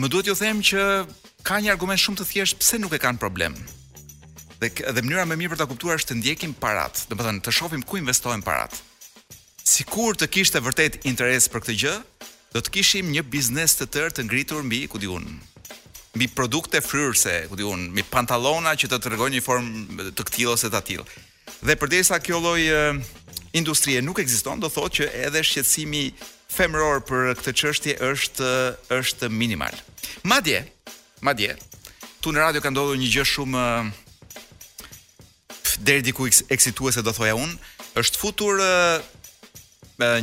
Më 0.00 0.08
duhet 0.12 0.30
ju 0.32 0.36
them 0.40 0.62
që 0.64 0.80
ka 1.44 1.60
një 1.60 1.74
argument 1.76 2.00
shumë 2.00 2.22
të 2.22 2.28
thjeshtë 2.32 2.60
pse 2.62 2.80
nuk 2.80 2.96
e 2.96 3.02
kanë 3.04 3.20
problem. 3.20 3.56
Dhe, 4.62 4.70
dhe 4.94 5.02
mënyra 5.02 5.26
më 5.28 5.36
mirë 5.36 5.52
për 5.56 5.60
ta 5.60 5.68
kuptuar 5.68 6.00
është 6.00 6.12
të 6.14 6.18
ndjekim 6.22 6.52
parat, 6.56 7.04
domethënë 7.10 7.42
të 7.44 7.52
shohim 7.52 7.84
ku 7.84 8.00
investohen 8.00 8.40
parat. 8.46 8.72
Sikur 9.62 10.16
të 10.16 10.28
kishte 10.30 10.60
vërtet 10.62 11.00
interes 11.10 11.48
për 11.50 11.60
këtë 11.64 11.76
gjë, 11.82 11.94
do 12.52 12.60
të 12.60 12.72
kishim 12.76 13.08
një 13.12 13.22
biznes 13.32 13.74
të 13.78 13.86
tërë 13.94 14.12
të 14.16 14.24
ngritur 14.28 14.64
mbi, 14.66 14.82
ku 14.90 15.00
diun, 15.00 15.24
mbi 16.16 16.26
produkte 16.36 16.82
fryrëse, 16.84 17.38
ku 17.50 17.56
diun, 17.56 17.86
mbi 17.94 18.04
pantallona 18.12 18.74
që 18.76 18.90
të 18.92 18.98
tregojnë 19.06 19.38
një 19.38 19.44
formë 19.46 20.08
të 20.18 20.28
këtil 20.28 20.50
ose 20.52 20.68
të 20.72 20.80
atil. 20.82 21.06
Dhe 21.62 21.76
përderisa 21.80 22.18
kjo 22.20 22.40
lloj 22.44 22.60
industrie 23.56 24.00
nuk 24.04 24.20
ekziston, 24.22 24.60
do 24.60 24.68
thotë 24.72 24.98
që 24.98 25.08
edhe 25.28 25.42
shqetësimi 25.48 26.04
femror 26.52 27.00
për 27.08 27.32
këtë 27.40 27.54
çështje 27.60 27.96
është 28.10 28.50
është 28.98 29.32
minimal. 29.32 29.76
Madje, 30.28 30.62
madje. 31.24 31.56
Tu 32.22 32.30
në 32.32 32.42
radio 32.44 32.60
ka 32.62 32.70
ndodhur 32.70 33.00
një 33.00 33.08
gjë 33.16 33.24
shumë 33.32 33.64
deri 35.88 36.04
diku 36.06 36.28
eksituese 36.28 37.02
do 37.02 37.12
thoja 37.16 37.34
unë, 37.40 37.56
është 37.98 38.20
futur 38.20 38.60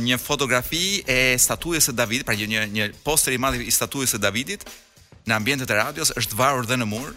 një 0.02 0.18
fotografi 0.20 1.00
e 1.08 1.18
statujës 1.40 1.90
së 1.90 1.94
Davidit, 1.96 2.26
pra 2.28 2.36
një 2.36 2.66
një 2.74 2.86
poster 3.06 3.34
i 3.36 3.40
madh 3.40 3.60
i 3.62 3.72
statujës 3.72 4.16
së 4.16 4.20
Davidit 4.22 4.64
në 5.28 5.36
ambientet 5.36 5.70
e 5.70 5.78
radios 5.78 6.12
është 6.18 6.36
varur 6.38 6.68
dhe 6.68 6.78
në 6.80 6.86
mur. 6.88 7.10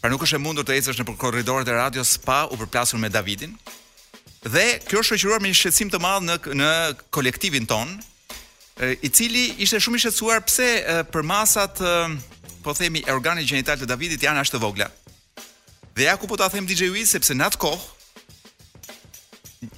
Pra 0.00 0.10
nuk 0.12 0.22
është 0.26 0.38
e 0.38 0.42
mundur 0.46 0.66
të 0.66 0.76
ecësh 0.78 1.00
nëpër 1.00 1.18
korridoret 1.20 1.68
e 1.70 1.76
radios 1.76 2.16
pa 2.22 2.44
u 2.50 2.58
përplasur 2.60 3.00
me 3.02 3.10
Davidin. 3.10 3.56
Dhe 4.46 4.66
kjo 4.86 5.00
është 5.02 5.16
shoqëruar 5.18 5.42
me 5.42 5.50
një 5.50 5.58
shqetësim 5.58 5.90
të 5.92 6.00
madh 6.02 6.26
në 6.28 6.36
në 6.62 6.70
kolektivin 7.14 7.66
ton, 7.66 7.96
i 9.02 9.08
cili 9.08 9.48
ishte 9.64 9.80
shumë 9.80 9.98
i 9.98 10.04
shqetësuar 10.04 10.42
pse 10.46 10.68
për 11.10 11.24
masat, 11.26 11.80
po 12.62 12.74
themi, 12.76 13.02
organe 13.10 13.44
gjinitale 13.46 13.82
të 13.82 13.88
Davidit 13.90 14.22
janë 14.26 14.42
ashtu 14.44 14.56
të 14.56 14.62
vogla. 14.66 14.90
Dhe 15.96 16.06
ja 16.10 16.16
ku 16.20 16.28
po 16.28 16.36
ta 16.38 16.48
them 16.52 16.66
DJ-u 16.68 17.06
sepse 17.08 17.32
në 17.34 17.46
atë 17.50 17.60
kohë 17.62 17.95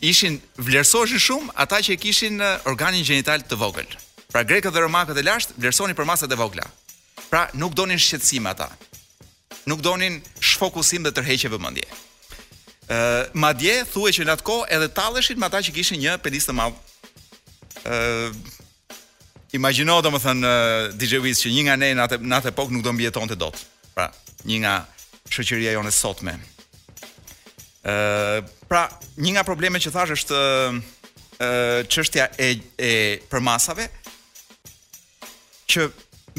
ishin 0.02 0.38
vlerësoheshin 0.62 1.20
shumë 1.22 1.54
ata 1.64 1.78
që 1.84 1.96
kishin 2.02 2.42
organin 2.68 3.04
gjinital 3.06 3.42
të 3.48 3.58
vogël. 3.60 3.88
Pra 4.32 4.42
grekët 4.44 4.72
dhe 4.74 4.82
romakët 4.84 5.18
e 5.20 5.24
lashtë 5.24 5.56
vlerësonin 5.60 5.96
për 5.96 6.08
masat 6.08 6.32
e 6.32 6.36
vogla. 6.38 6.66
Pra 7.28 7.46
nuk 7.54 7.74
donin 7.76 7.98
shqetësim 8.00 8.46
ata. 8.50 8.68
Nuk 9.68 9.82
donin 9.84 10.20
shfokusim 10.40 11.06
dhe 11.08 11.12
tërheqje 11.18 11.50
vëmendje. 11.52 11.88
Ëh, 12.88 13.32
madje 13.36 13.82
thuhet 13.92 14.16
që 14.16 14.26
në 14.28 14.36
atë 14.36 14.46
kohë 14.48 14.68
edhe 14.76 14.88
talleshin 14.96 15.40
me 15.40 15.48
ata 15.48 15.60
që 15.66 15.74
kishin 15.76 16.00
një 16.04 16.16
penis 16.24 16.48
të 16.48 16.56
madh. 16.56 16.76
Ëh, 17.84 18.36
imagjino 19.56 19.98
domethën 20.04 20.44
uh, 20.44 20.90
DJ 20.98 21.20
Wiz 21.24 21.40
që 21.40 21.52
një 21.54 21.64
nga 21.68 21.78
ne 21.80 21.90
në 21.96 22.06
atë 22.06 22.18
në 22.24 22.38
atë 22.40 22.52
epokë 22.54 22.76
nuk 22.76 22.84
do 22.84 22.96
mbijetonte 22.96 23.36
dot. 23.40 23.60
Pra, 23.96 24.08
një 24.48 24.60
nga 24.64 24.76
shoqëria 25.32 25.76
jone 25.76 25.92
sotme 25.92 26.36
pra, 28.68 28.86
një 29.20 29.32
nga 29.36 29.44
problemet 29.46 29.82
që 29.84 29.92
thash 29.94 30.14
është 30.16 30.40
çështja 31.88 32.24
e 32.34 32.90
përmasave, 33.30 33.84
që 35.70 35.86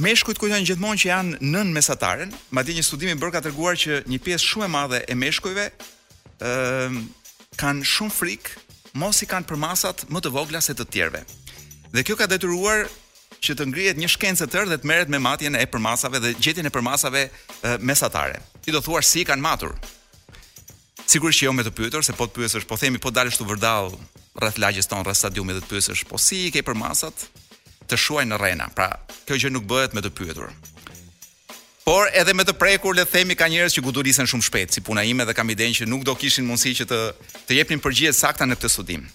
meshkujt 0.03 0.39
kujtan 0.41 0.65
gjithmonë 0.67 1.01
që 1.03 1.09
janë 1.09 1.37
nën 1.53 1.71
mesataren, 1.75 2.31
madje 2.55 2.75
një 2.75 2.83
studim 2.85 3.13
i 3.13 3.17
bërë 3.19 3.35
ka 3.37 3.41
treguar 3.45 3.77
që 3.79 4.01
një 4.11 4.19
pjesë 4.25 4.49
shumë 4.51 4.67
e 4.67 4.71
madhe 4.75 5.01
e 5.07 5.15
meshkujve 5.17 5.67
kanë 7.59 7.89
shumë 7.93 8.15
frikë 8.15 8.57
mos 8.99 9.21
i 9.23 9.27
kanë 9.29 9.47
përmasat 9.51 10.05
më 10.11 10.23
të 10.25 10.33
vogla 10.35 10.61
se 10.65 10.75
të 10.75 10.87
tjerëve. 10.93 11.21
Dhe 11.93 12.03
kjo 12.05 12.15
ka 12.19 12.27
detyruar 12.29 12.85
që 13.39 13.55
të 13.55 13.67
ngrihet 13.69 13.97
një 13.99 14.09
shkencë 14.17 14.47
tër 14.51 14.67
dhe 14.71 14.79
të 14.81 14.89
merret 14.89 15.11
me 15.13 15.21
matjen 15.23 15.55
e 15.55 15.63
përmasave 15.69 16.19
dhe 16.23 16.33
gjetjen 16.43 16.67
e 16.67 16.73
përmasave 16.75 17.27
mesatare. 17.79 18.41
Ti 18.63 18.73
do 18.75 18.81
thuar 18.83 19.01
si 19.05 19.23
i 19.23 19.27
kanë 19.29 19.45
matur? 19.45 19.77
Sigurisht 21.09 21.41
që 21.41 21.47
jo 21.47 21.51
me 21.57 21.63
të 21.65 21.71
pyetur, 21.73 22.03
se 22.05 22.13
po 22.13 22.27
të 22.29 22.37
pyesësh, 22.43 22.65
po 22.69 22.77
themi 22.77 22.99
po 23.01 23.09
dalësh 23.09 23.39
të 23.39 23.45
vërdall 23.49 23.87
rreth 24.37 24.59
lagjes 24.61 24.85
tonë, 24.91 25.01
rreth 25.07 25.17
stadiumit 25.17 25.55
dhe 25.57 25.63
të 25.65 25.71
pyesësh, 25.71 26.03
po 26.05 26.19
si 26.21 26.37
i 26.45 26.51
ke 26.53 26.61
për 26.67 26.75
masat 26.77 27.23
të 27.89 27.97
shuaj 27.97 28.27
në 28.29 28.37
arena. 28.37 28.67
Pra, 28.77 28.91
kjo 29.25 29.39
gjë 29.41 29.51
nuk 29.55 29.65
bëhet 29.71 29.95
me 29.97 30.03
të 30.05 30.11
pyetur. 30.19 30.53
Por 31.81 32.11
edhe 32.13 32.35
me 32.37 32.45
të 32.45 32.53
prekur 32.61 32.93
le 32.93 33.07
të 33.09 33.15
themi 33.15 33.39
ka 33.39 33.49
njerëz 33.49 33.73
që 33.79 33.83
gudurisen 33.87 34.29
shumë 34.29 34.45
shpejt, 34.51 34.75
si 34.77 34.85
puna 34.85 35.01
ime 35.09 35.25
dhe 35.25 35.33
kam 35.33 35.49
idenë 35.49 35.79
që 35.79 35.89
nuk 35.89 36.05
do 36.05 36.13
kishin 36.21 36.45
mundësi 36.45 36.75
që 36.83 36.89
të 36.91 36.99
të 37.49 37.57
jepnin 37.57 37.81
përgjigje 37.81 38.13
sakta 38.19 38.45
në 38.45 38.59
këtë 38.59 38.71
studim. 38.75 39.09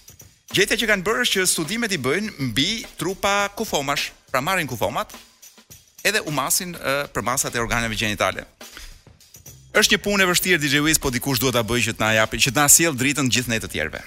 Gjetja 0.51 0.81
që 0.81 0.91
kanë 0.91 1.07
bërë 1.07 1.23
është 1.23 1.37
që 1.39 1.47
studimet 1.53 1.95
i 1.95 2.01
bëjnë 2.09 2.35
mbi 2.51 2.67
trupa 2.99 3.37
kufomash, 3.55 4.09
pra 4.35 4.43
marrin 4.43 4.67
kufomat 4.67 5.15
edhe 6.05 6.19
u 6.27 6.31
masin 6.35 6.75
uh, 6.75 7.05
për 7.15 7.23
masat 7.25 7.55
e 7.55 7.63
organeve 7.63 7.95
gjenitale. 7.97 8.43
Është 9.75 9.97
një 9.97 9.99
punë 10.05 10.23
e 10.23 10.25
vështirë 10.29 10.59
DJ 10.63 10.79
Wiz, 10.85 10.97
po 11.03 11.09
dikush 11.11 11.41
duhet 11.43 11.57
ta 11.57 11.61
bëjë 11.67 11.89
që 11.89 11.93
të 11.95 11.99
na 12.01 12.09
japë, 12.15 12.37
që 12.39 12.47
të 12.47 12.55
na 12.61 12.67
sjellë 12.71 12.95
dritën 12.99 13.27
gjithë 13.27 13.51
ne 13.51 13.57
të 13.59 13.69
tjerëve. 13.73 13.99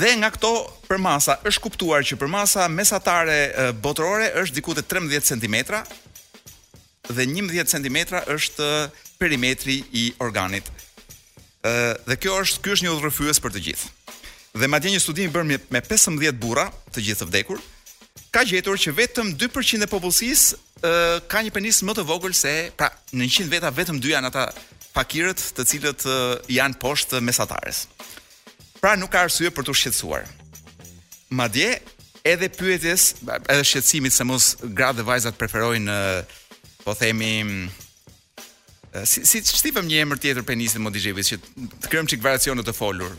Dhe 0.00 0.12
nga 0.22 0.30
këto 0.32 0.52
përmasa 0.88 1.36
është 1.46 1.62
kuptuar 1.66 2.06
që 2.08 2.16
përmasa 2.22 2.64
mesatare 2.72 3.36
botërore 3.84 4.30
është 4.40 4.56
diku 4.56 4.72
te 4.78 4.86
13 4.88 5.28
cm 5.34 5.56
dhe 7.12 7.26
11 7.28 7.68
cm 7.70 7.98
është 8.38 8.70
perimetri 9.20 9.76
i 10.00 10.06
organit. 10.24 10.64
Ë 11.68 11.76
dhe 12.08 12.16
kjo 12.16 12.40
është 12.40 12.64
ky 12.64 12.72
është 12.72 12.88
një 12.88 12.96
udhërfyes 12.96 13.42
për 13.44 13.54
të 13.58 13.62
gjithë. 13.68 13.92
Dhe 14.56 14.72
madje 14.72 14.94
një 14.96 15.04
studim 15.04 15.28
i 15.28 15.34
bërë 15.36 15.64
me 15.68 15.84
15 15.92 16.32
burra 16.40 16.70
të 16.88 17.04
gjithë 17.10 17.26
të 17.26 17.30
vdekur 17.34 17.60
ka 18.34 18.46
gjetur 18.48 18.80
që 18.80 18.96
vetëm 18.96 19.36
2% 19.44 19.84
e 19.86 19.90
popullsisë 19.92 20.64
ka 21.32 21.40
një 21.44 21.52
penis 21.54 21.80
më 21.86 21.94
të 21.98 22.04
vogël 22.08 22.34
se, 22.36 22.52
pra, 22.78 22.90
në 23.16 23.28
100 23.30 23.50
veta 23.52 23.70
vetëm 23.74 23.98
dy 24.02 24.12
janë 24.12 24.30
ata 24.32 24.46
pakirët 24.96 25.42
të 25.56 25.64
cilët 25.70 26.06
janë 26.52 26.78
poshtë 26.80 27.22
mesatares. 27.24 27.86
Pra 28.80 28.94
nuk 28.98 29.12
ka 29.14 29.24
arsye 29.26 29.50
për 29.54 29.66
të 29.68 29.76
shqetësuar. 29.80 30.26
Madje 31.38 31.70
edhe 32.26 32.48
pyetjes, 32.58 33.14
edhe 33.38 33.64
shqetësimit 33.66 34.14
se 34.14 34.26
mos 34.28 34.52
gratë 34.62 35.00
dhe 35.00 35.08
vajzat 35.08 35.38
preferojnë 35.40 35.98
po 36.84 36.94
themi 36.94 37.32
si 39.04 39.24
si 39.28 39.42
shtivëm 39.44 39.88
një 39.90 40.00
emër 40.04 40.20
tjetër 40.22 40.44
penisit 40.48 40.80
mo 40.80 40.90
dixhevit 40.94 41.28
që 41.28 41.38
të 41.40 41.88
krijojmë 41.90 42.10
çik 42.12 42.22
variacione 42.24 42.62
të 42.64 42.72
folur. 42.78 43.12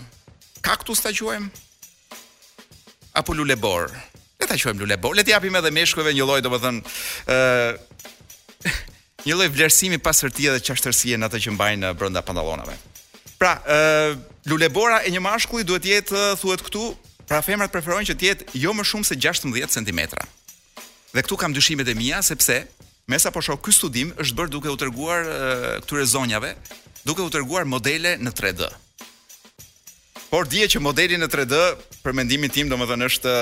Kaktus 0.65 1.03
ta 1.03 1.11
quajmë 1.13 1.49
apo 3.21 3.35
lulebor. 3.37 3.91
Le 4.39 4.45
ta 4.45 4.53
quajmë 4.57 4.83
lule 4.85 4.97
bol. 5.01 5.15
Le 5.17 5.23
të 5.25 5.33
japim 5.33 5.55
edhe 5.57 5.71
meshkujve 5.73 6.11
një 6.13 6.25
lloj, 6.27 6.41
domethënë, 6.45 6.93
ë 7.25 7.35
uh, 7.35 8.75
një 9.25 9.33
lloj 9.37 9.47
vlerësimi 9.55 9.97
pasërtie 10.05 10.51
dhe 10.53 10.61
çashtërsie 10.63 11.17
në 11.17 11.25
atë 11.29 11.39
që 11.47 11.53
mbajnë 11.55 11.89
brenda 11.97 12.21
pantallonave. 12.25 12.75
Pra, 13.41 13.55
ë 13.57 13.77
uh, 14.13 14.17
lulebora 14.49 14.99
e 15.07 15.13
një 15.13 15.21
mashkulli 15.25 15.65
duhet 15.65 15.83
të 15.87 15.93
jetë 15.95 16.21
thuhet 16.41 16.61
këtu, 16.67 16.83
pra 17.27 17.41
femrat 17.43 17.73
preferojnë 17.73 18.11
që 18.11 18.17
të 18.19 18.27
jetë 18.27 18.61
jo 18.61 18.75
më 18.77 18.85
shumë 18.91 19.09
se 19.09 19.17
16 19.17 19.73
cm. 19.73 20.03
Dhe 21.17 21.25
këtu 21.25 21.39
kam 21.41 21.57
dyshimet 21.57 21.89
e 21.89 21.97
mia 21.97 22.21
sepse 22.23 22.61
mesa 23.09 23.33
po 23.33 23.41
shoh 23.41 23.57
ky 23.57 23.73
studim 23.73 24.13
është 24.21 24.37
bërë 24.37 24.53
duke 24.53 24.69
u 24.69 24.77
treguar 24.77 25.25
uh, 25.25 25.71
këtyre 25.81 26.05
zonjave, 26.13 26.53
duke 27.09 27.25
u 27.25 27.33
treguar 27.33 27.65
modele 27.65 28.13
në 28.21 28.37
3D. 28.37 28.69
Por 30.29 30.45
dije 30.45 30.69
që 30.75 30.83
modeli 30.83 31.17
në 31.17 31.25
3D 31.31 31.57
për 32.05 32.17
mendimin 32.21 32.53
tim 32.53 32.69
domethënë 32.69 33.07
është 33.09 33.35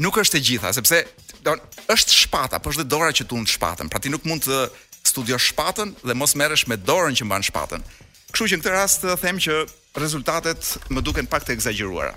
nuk 0.00 0.18
është 0.20 0.38
e 0.40 0.44
gjitha, 0.50 0.72
sepse 0.76 1.02
don 1.44 1.60
është 1.92 2.16
shpata, 2.24 2.60
po 2.60 2.72
është 2.72 2.84
dhe 2.84 2.90
dora 2.90 3.12
që 3.14 3.26
tu 3.30 3.38
shpatën. 3.52 3.88
Pra 3.90 4.00
ti 4.02 4.10
nuk 4.12 4.24
mund 4.28 4.44
të 4.48 4.66
studiosh 5.06 5.50
shpatën 5.52 5.94
dhe 6.04 6.16
mos 6.18 6.34
merresh 6.36 6.66
me 6.70 6.76
dorën 6.80 7.14
që 7.16 7.24
mban 7.26 7.44
shpatën. 7.48 7.84
Kështu 8.32 8.48
që 8.50 8.58
në 8.58 8.64
këtë 8.64 8.74
rast 8.74 9.02
të 9.04 9.12
uh, 9.14 9.20
them 9.22 9.38
që 9.40 9.58
rezultatet 9.96 10.72
më 10.92 11.04
duken 11.06 11.28
pak 11.30 11.46
të 11.46 11.54
egzageruara. 11.56 12.16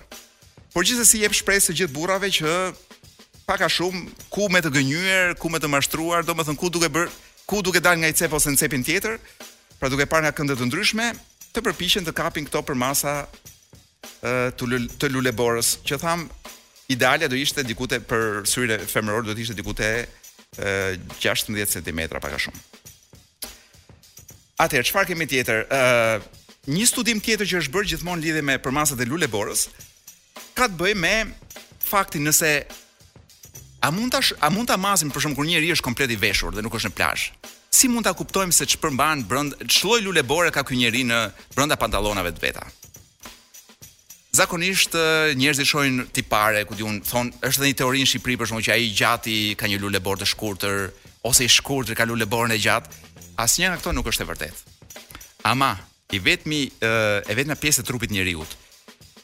Por 0.73 0.85
gjithsesi 0.85 1.21
jep 1.23 1.33
shpresë 1.37 1.69
të 1.71 1.77
gjithë 1.81 1.95
burrave 1.95 2.29
që 2.39 2.55
pak 3.49 3.63
a 3.65 3.69
shumë 3.71 4.03
ku 4.33 4.49
me 4.51 4.59
të 4.61 4.73
gënjur, 4.75 5.37
ku 5.41 5.49
me 5.49 5.61
të 5.61 5.69
mashtruar, 5.71 6.25
domethën 6.27 6.57
ku 6.59 6.69
duhet 6.73 6.91
bër, 6.93 7.07
ku 7.49 7.61
duhet 7.65 7.81
dal 7.85 7.97
nga 8.01 8.09
i 8.11 8.17
cep 8.17 8.33
ose 8.37 8.51
në 8.51 8.59
cepin 8.61 8.83
tjetër, 8.85 9.15
pra 9.79 9.89
duke 9.89 10.05
parë 10.09 10.27
nga 10.27 10.33
këndë 10.37 10.59
të 10.59 10.67
ndryshme, 10.69 11.07
të 11.55 11.63
përpiqen 11.65 12.05
të 12.05 12.13
kapin 12.19 12.45
këto 12.49 12.61
përmasa 12.69 13.15
uh, 13.25 14.51
të 14.59 15.09
luleborës, 15.15 15.77
që 15.87 15.97
tham 16.03 16.27
Idealja 16.89 17.27
do 17.29 17.35
ishte 17.37 17.61
diku 17.63 17.85
te 17.91 17.99
për 18.01 18.47
syrin 18.49 18.81
femëror, 18.89 19.21
do 19.27 19.35
të 19.37 19.43
ishte 19.43 19.53
diku 19.59 19.75
te 19.77 19.89
16 20.57 21.61
cm 21.75 21.99
pak 22.17 22.31
a 22.33 22.39
shumë. 22.45 22.61
Atëherë 24.65 24.87
çfarë 24.89 25.09
kemi 25.13 25.27
tjetër? 25.29 25.61
Ëh 25.69 26.25
një 26.73 26.87
studim 26.89 27.21
tjetër 27.23 27.47
që 27.51 27.61
është 27.61 27.73
bërë 27.75 27.89
gjithmonë 27.93 28.21
lidhje 28.25 28.41
me 28.45 28.57
përmasat 28.61 28.99
e 29.01 29.05
luleborës 29.07 29.61
ka 30.57 30.65
të 30.67 30.77
bëjë 30.81 30.97
me 31.01 31.13
faktin 31.85 32.25
nëse 32.27 32.49
a 33.85 33.89
mund 33.95 34.11
ta 34.13 34.19
a 34.19 34.51
mund 34.53 34.69
ta 34.73 34.77
masim 34.81 35.09
për 35.13 35.29
kur 35.37 35.45
njëri 35.47 35.69
është 35.77 35.85
komplet 35.87 36.11
i 36.13 36.17
veshur 36.19 36.53
dhe 36.57 36.65
nuk 36.65 36.75
është 36.81 36.89
në 36.91 36.97
plazh. 36.97 37.29
Si 37.69 37.85
mund 37.87 38.05
ta 38.09 38.13
kuptojmë 38.17 38.51
se 38.53 38.65
ç'përmban 38.73 39.23
brenda 39.29 39.61
ç'lloj 39.71 40.01
lulebore 40.03 40.51
ka 40.51 40.65
ky 40.65 40.75
njeri 40.81 41.05
në 41.05 41.21
brenda 41.55 41.77
pantallonave 41.77 42.33
të 42.33 42.45
veta? 42.49 42.65
Zakonisht 44.35 44.93
njerëzit 45.35 45.65
shohin 45.65 46.03
tipare, 46.13 46.61
ku 46.69 46.75
diun, 46.77 46.99
thon, 47.01 47.31
është 47.41 47.61
edhe 47.63 47.69
një 47.71 47.77
teori 47.79 48.01
në 48.03 48.09
Shqipëri 48.11 48.35
për 48.37 48.49
shkak 48.51 48.65
që 48.67 48.71
ai 48.75 48.89
gjati 48.93 49.35
ka 49.57 49.69
një 49.71 49.79
lulebor 49.81 50.19
të 50.21 50.27
shkurtër 50.29 50.75
ose 51.25 51.47
i 51.47 51.49
shkurtër 51.49 51.97
ka 51.97 52.05
luleborën 52.05 52.53
e 52.53 52.59
gjatë. 52.61 52.93
Asnjë 53.41 53.71
nga 53.71 53.79
këto 53.81 53.93
nuk 53.97 54.09
është 54.11 54.27
e 54.27 54.29
vërtetë. 54.29 54.77
Ama 55.49 55.71
i 56.13 56.21
vetmi 56.21 56.59
e 56.69 57.37
vetme 57.39 57.57
pjesë 57.57 57.81
e 57.81 57.87
trupit 57.89 58.13
njeriu, 58.13 58.45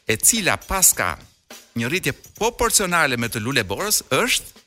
e 0.10 0.18
cila 0.18 0.58
pas 0.58 0.90
ka 0.98 1.12
një 1.78 1.86
rritje 1.92 2.16
proporcionale 2.42 3.20
me 3.22 3.30
të 3.30 3.44
luleborës 3.46 4.02
është 4.10 4.66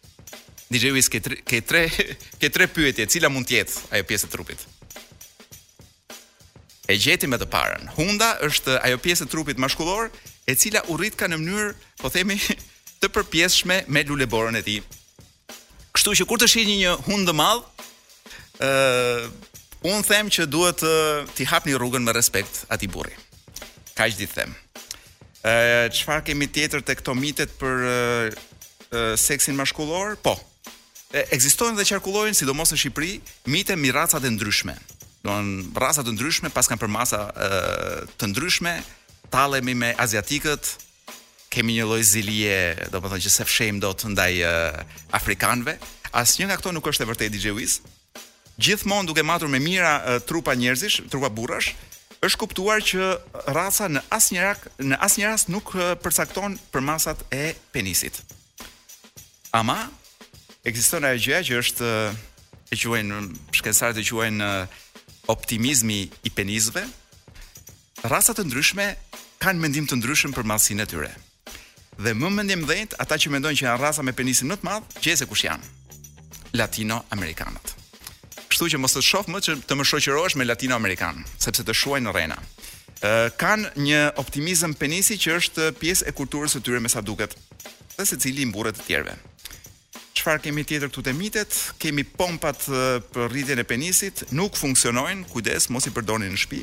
DJ 0.71 0.95
Wiz 0.95 1.11
ke 1.11 1.25
tre 1.27 1.83
ke 2.41 2.51
tre 2.53 2.71
pyetje, 2.71 3.11
cila 3.11 3.29
mund 3.33 3.49
të 3.51 3.59
jetë 3.59 3.85
ajo 3.91 4.07
pjesë 4.07 4.29
e 4.31 4.35
trupit? 4.37 4.67
e 6.89 6.97
gjeti 6.97 7.29
me 7.29 7.37
të 7.37 7.47
parën. 7.53 7.85
Hunda 7.99 8.31
është 8.47 8.79
ajo 8.87 8.99
pjesë 9.05 9.27
e 9.27 9.31
trupit 9.31 9.61
mashkullor 9.61 10.09
e 10.49 10.55
cila 10.57 10.81
urrit 10.93 11.17
ka 11.21 11.29
në 11.29 11.37
mënyrë, 11.43 11.73
po 12.01 12.11
themi, 12.13 12.39
të 13.01 13.11
përpjeshme 13.13 13.83
me 13.93 14.03
luleborën 14.09 14.57
e 14.59 14.65
tij. 14.65 14.81
Kështu 15.95 16.17
që 16.23 16.29
kur 16.31 16.41
të 16.41 16.49
shihni 16.51 16.79
një 16.81 16.97
hund 17.07 17.29
të 17.29 17.37
madh, 17.37 17.63
ë 18.65 18.73
uh, 18.73 19.29
un 19.93 20.01
them 20.03 20.31
që 20.33 20.49
duhet 20.51 20.81
të 20.83 20.93
ti 21.39 21.47
hapni 21.47 21.77
rrugën 21.79 22.03
me 22.03 22.15
respekt 22.17 22.65
atij 22.73 22.89
burri. 22.95 23.15
Kaq 23.99 24.17
di 24.19 24.27
them. 24.33 24.57
ë 25.39 25.53
uh, 25.53 25.87
çfarë 25.95 26.25
kemi 26.27 26.49
tjetër 26.51 26.83
të 26.83 26.95
këto 26.99 27.13
mitet 27.15 27.53
për 27.61 27.85
uh, 27.87 27.97
uh, 28.91 29.13
seksin 29.17 29.55
mashkullor? 29.57 30.17
Po. 30.25 30.35
Ekzistojnë 31.15 31.79
dhe 31.79 31.87
qarkullojnë, 31.93 32.37
sidomos 32.37 32.73
në 32.75 32.79
Shqipëri, 32.83 33.21
mite 33.47 33.77
mi 33.77 33.89
e 33.93 34.31
ndryshme 34.31 34.75
do 35.25 35.35
të 35.35 36.05
të 36.05 36.15
ndryshme, 36.15 36.51
pas 36.55 36.69
kanë 36.71 36.81
për 36.83 36.91
masa 36.95 37.23
e, 37.33 37.49
të 38.19 38.29
ndryshme, 38.31 38.75
tallemi 39.35 39.75
me 39.75 39.93
aziatikët, 40.01 40.71
kemi 41.53 41.79
një 41.79 41.87
lloj 41.89 42.03
zilie, 42.05 42.59
thonë 42.93 43.21
që 43.25 43.31
se 43.39 43.45
fshehim 43.49 43.81
dot 43.83 44.05
ndaj 44.13 44.35
e, 44.47 44.53
afrikanëve. 45.17 45.79
Asnjë 46.15 46.49
nga 46.49 46.59
këto 46.61 46.73
nuk 46.73 46.87
është 46.89 47.05
e 47.05 47.09
vërtej 47.11 47.31
DJ 47.35 47.51
Wiz. 47.57 47.81
Gjithmonë 48.59 49.09
duke 49.11 49.23
matur 49.23 49.51
me 49.51 49.61
mira 49.63 49.97
e, 50.07 50.17
trupa 50.21 50.55
njerëzish, 50.57 51.03
trupa 51.11 51.29
burrash, 51.31 51.75
është 52.27 52.39
kuptuar 52.43 52.83
që 52.83 53.13
raca 53.55 53.87
në 53.93 54.01
asnjë 54.15 54.43
rak 54.43 54.65
në 54.83 54.97
asnjë 55.07 55.29
rast 55.31 55.51
nuk 55.55 55.71
përcakton 56.03 56.57
për 56.75 56.83
masat 56.83 57.21
e 57.35 57.53
penisit. 57.75 58.19
Ama 59.55 59.77
ekziston 60.67 61.07
ajo 61.09 61.23
gjëja 61.29 61.45
që 61.47 61.59
është 61.63 61.93
e 62.75 62.79
quajnë 62.83 63.21
shkencarët 63.61 64.03
e 64.03 64.05
quajnë 64.11 64.49
optimizmi 65.29 66.09
i 66.25 66.31
penizve, 66.31 66.83
rasat 68.13 68.41
të 68.41 68.47
ndryshme 68.49 68.87
kanë 69.45 69.61
mendim 69.63 69.87
të 69.87 69.99
ndryshme 70.01 70.33
për 70.35 70.47
malsin 70.49 70.81
e 70.81 70.87
tyre. 70.89 71.11
Dhe 71.99 72.15
më 72.15 72.31
mendim 72.33 72.63
dhejt, 72.69 72.95
ata 73.03 73.19
që 73.21 73.33
mendojnë 73.35 73.59
që 73.61 73.67
janë 73.69 73.83
rasa 73.83 74.05
me 74.07 74.15
penisin 74.17 74.49
në 74.51 74.59
të 74.61 74.69
madhë, 74.69 75.03
gjese 75.05 75.27
kush 75.29 75.45
janë? 75.49 75.71
Latino-Amerikanët. 76.57 77.75
Kështu 78.49 78.69
që 78.75 78.81
mos 78.81 78.95
të 78.97 79.03
shofë 79.05 79.35
më 79.35 79.41
që 79.47 79.57
të 79.69 79.77
më 79.79 79.85
shoqërohesh 79.89 80.35
me 80.39 80.45
latino 80.49 80.75
amerikan 80.81 81.21
sepse 81.39 81.63
të 81.67 81.75
shuaj 81.81 82.01
në 82.03 82.15
rejna. 82.17 82.39
Kanë 83.39 83.73
një 83.85 84.01
optimizm 84.23 84.73
penisi 84.81 85.19
që 85.21 85.35
është 85.43 85.67
pies 85.79 86.01
e 86.09 86.15
kulturës 86.21 86.57
së 86.57 86.63
tyre 86.67 86.81
me 86.83 86.91
sa 86.91 87.03
duket, 87.05 87.37
dhe 87.99 88.07
se 88.09 88.17
cili 88.19 88.43
i 88.43 88.49
mburët 88.49 88.81
të 88.81 88.87
tjerve. 88.89 89.15
Çfarë 90.19 90.43
kemi 90.43 90.65
tjetër 90.67 90.91
këtu 90.91 91.03
të 91.07 91.13
mitet? 91.15 91.57
Kemi 91.79 92.03
pompat 92.19 92.65
për 93.15 93.29
rritjen 93.31 93.61
e 93.63 93.65
penisit, 93.71 94.25
nuk 94.35 94.57
funksionojnë, 94.59 95.29
kujdes, 95.31 95.69
mos 95.71 95.87
i 95.87 95.93
përdorni 95.95 96.27
në 96.33 96.41
shtëpi. 96.43 96.59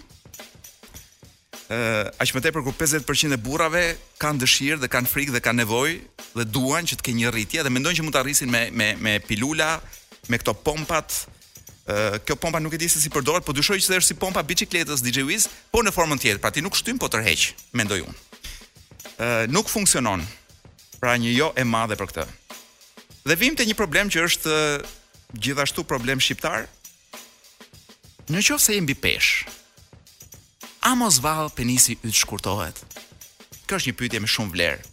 Ë, 1.71 1.77
aq 2.19 2.33
më 2.35 2.41
tepër 2.49 2.65
kur 2.65 2.75
50% 2.75 3.37
e 3.37 3.39
burrave 3.41 3.85
kanë 4.21 4.43
dëshirë 4.43 4.79
dhe 4.83 4.89
kanë 4.91 5.09
frikë 5.13 5.37
dhe 5.37 5.41
kanë 5.45 5.63
nevojë 5.63 5.95
dhe 6.35 6.45
duan 6.55 6.85
që 6.89 6.99
të 6.99 7.07
kenë 7.07 7.21
një 7.23 7.31
rritje 7.33 7.63
dhe 7.65 7.71
mendojnë 7.73 7.97
që 8.01 8.05
mund 8.05 8.13
të 8.17 8.21
arrisin 8.25 8.51
me 8.53 8.65
me 8.81 8.89
me 9.05 9.15
pilula, 9.29 9.71
me 10.27 10.41
këto 10.41 10.57
pompat. 10.67 11.15
Ë, 11.87 12.19
kjo 12.27 12.35
pompa 12.43 12.59
nuk 12.59 12.75
e 12.75 12.81
di 12.83 12.91
se 12.91 12.99
si 13.01 13.13
përdoret, 13.13 13.47
po 13.47 13.55
dyshoj 13.55 13.79
që 13.79 14.01
është 14.03 14.11
si 14.11 14.19
pompa 14.19 14.43
biçikletës 14.43 14.99
DJ 15.05 15.23
Wiz, 15.31 15.47
po 15.71 15.79
në 15.85 15.95
formën 15.95 16.19
tjetër, 16.21 16.43
pra 16.43 16.51
ti 16.51 16.65
nuk 16.65 16.75
shtyn 16.81 16.99
po 17.01 17.07
tërheq, 17.13 17.53
mendoj 17.79 18.03
unë. 18.09 18.25
Ë, 19.15 19.27
nuk 19.55 19.71
funksionon. 19.71 20.25
Pra 20.99 21.11
një 21.21 21.33
jo 21.37 21.51
e 21.59 21.63
madhe 21.67 21.93
për 21.99 22.07
këtë. 22.11 22.23
Dhe 23.25 23.33
vim 23.41 23.55
të 23.57 23.65
një 23.65 23.73
problem 23.73 24.09
që 24.13 24.21
është 24.21 24.55
gjithashtu 25.41 25.81
problem 25.89 26.19
shqiptar. 26.21 26.67
Në 28.29 28.43
qofse 28.45 28.61
se 28.69 28.75
jemi 28.77 28.93
pesh, 28.97 29.47
a 30.85 30.93
mos 30.97 31.17
valë 31.25 31.49
penisi 31.57 31.95
ytë 32.03 32.13
shkurtohet? 32.19 32.81
Kjo 33.65 33.79
është 33.79 33.89
një 33.89 33.97
pytje 33.97 34.21
me 34.21 34.29
shumë 34.29 34.53
vlerë. 34.53 34.85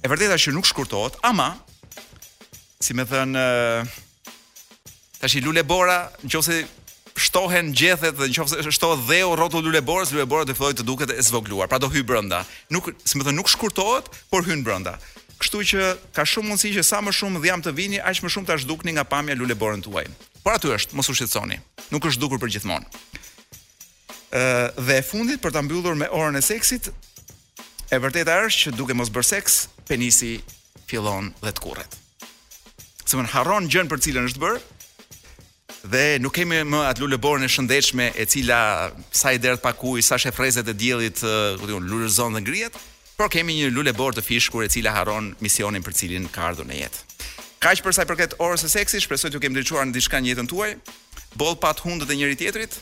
E 0.00 0.08
vërdeta 0.08 0.40
që 0.40 0.54
nuk 0.56 0.68
shkurtohet, 0.70 1.18
ama, 1.28 1.50
si 2.80 2.96
me 2.96 3.04
thënë, 3.08 3.40
tash 5.20 5.36
i 5.36 5.44
lule 5.44 5.64
bora, 5.68 6.06
në 6.24 6.32
qofse 6.32 6.56
se 6.56 6.64
shtohen 7.26 7.68
gjethet 7.76 8.16
dhe 8.16 8.30
në 8.30 8.38
qofse 8.38 8.64
shtohet 8.72 9.04
dheu 9.10 9.36
rrotull 9.36 9.68
luleborës, 9.68 10.14
luleborët 10.16 10.48
do 10.48 10.56
të 10.56 10.76
të 10.80 10.88
duket 10.88 11.12
e 11.12 11.20
zvogluar, 11.28 11.68
pra 11.68 11.76
do 11.78 11.92
hyj 11.92 12.06
brenda. 12.08 12.40
Nuk, 12.72 12.94
si 13.04 13.20
më 13.20 13.28
thënë, 13.28 13.36
nuk 13.42 13.52
shkurtohet, 13.52 14.08
por 14.32 14.48
hyn 14.48 14.64
brenda 14.64 14.96
kështu 15.52 15.68
që 15.68 16.12
ka 16.16 16.24
shumë 16.24 16.48
mundësi 16.48 16.70
që 16.78 16.82
sa 16.86 17.00
më 17.04 17.12
shumë 17.12 17.40
dhjam 17.44 17.60
të 17.62 17.70
vini, 17.76 17.98
aq 18.00 18.22
më 18.24 18.28
shumë 18.32 18.46
ta 18.48 18.56
zhdukni 18.56 18.94
nga 18.96 19.04
pamja 19.04 19.36
luleborën 19.36 19.82
tuaj. 19.84 20.06
Por 20.42 20.52
aty 20.56 20.70
është, 20.72 20.96
mos 20.96 21.08
u 21.12 21.14
shqetësoni. 21.14 21.58
Nuk 21.92 22.06
është 22.08 22.20
dukur 22.24 22.40
për 22.40 22.52
gjithmonë. 22.56 22.86
Ë 24.32 24.72
dhe 24.88 24.96
e 24.96 25.02
fundit 25.04 25.40
për 25.44 25.52
ta 25.52 25.60
mbyllur 25.60 25.98
me 26.00 26.08
orën 26.08 26.38
e 26.40 26.42
seksit, 26.42 26.88
e 27.92 27.96
vërteta 28.00 28.38
është 28.48 28.62
që 28.72 28.76
duke 28.80 28.96
mos 28.96 29.12
bërë 29.12 29.28
seks, 29.34 29.58
penisi 29.88 30.38
fillon 30.88 31.28
dhe 31.44 31.52
të 31.52 31.60
kurret. 31.60 31.98
Se 33.04 33.20
më 33.20 33.28
harron 33.34 33.68
gjën 33.68 33.90
për 33.92 34.00
cilën 34.08 34.30
është 34.32 34.40
bër 34.46 34.56
dhe 35.92 36.06
nuk 36.22 36.32
kemi 36.38 36.62
më 36.64 36.80
atë 36.92 37.02
luleborën 37.04 37.44
e 37.44 37.50
shëndetshme 37.52 38.08
e 38.14 38.24
cila 38.30 38.88
sa 39.12 39.34
i 39.36 39.40
dert 39.42 39.60
pa 39.60 39.74
ujë, 39.76 40.00
sa 40.06 40.16
shefrezet 40.16 40.70
e 40.70 40.74
diellit, 40.78 41.20
ku 41.60 41.68
diun, 41.68 41.84
lulëzon 41.92 42.38
dhe 42.38 42.40
ngrihet 42.46 42.80
por 43.22 43.30
kemi 43.30 43.54
një 43.54 43.68
lule 43.70 43.92
bor 43.94 44.10
të 44.16 44.22
fishkur 44.26 44.64
e 44.64 44.68
cila 44.74 44.90
harron 44.96 45.28
misionin 45.38 45.82
për 45.86 45.94
cilin 45.94 46.24
ka 46.34 46.48
ardhur 46.48 46.66
në 46.66 46.78
jetë. 46.80 47.02
Kaq 47.62 47.82
për 47.86 47.94
sa 47.94 48.02
i 48.02 48.08
përket 48.10 48.32
orës 48.42 48.64
së 48.64 48.70
seksit, 48.72 49.04
shpresoj 49.04 49.30
të 49.30 49.40
kemi 49.44 49.60
dërguar 49.60 49.86
në 49.86 49.94
diçka 49.94 50.18
në 50.18 50.32
jetën 50.32 50.48
tuaj. 50.50 50.72
Boll 51.38 51.54
pat 51.62 51.84
hundët 51.84 52.10
e 52.10 52.16
njëri 52.18 52.38
tjetrit. 52.40 52.74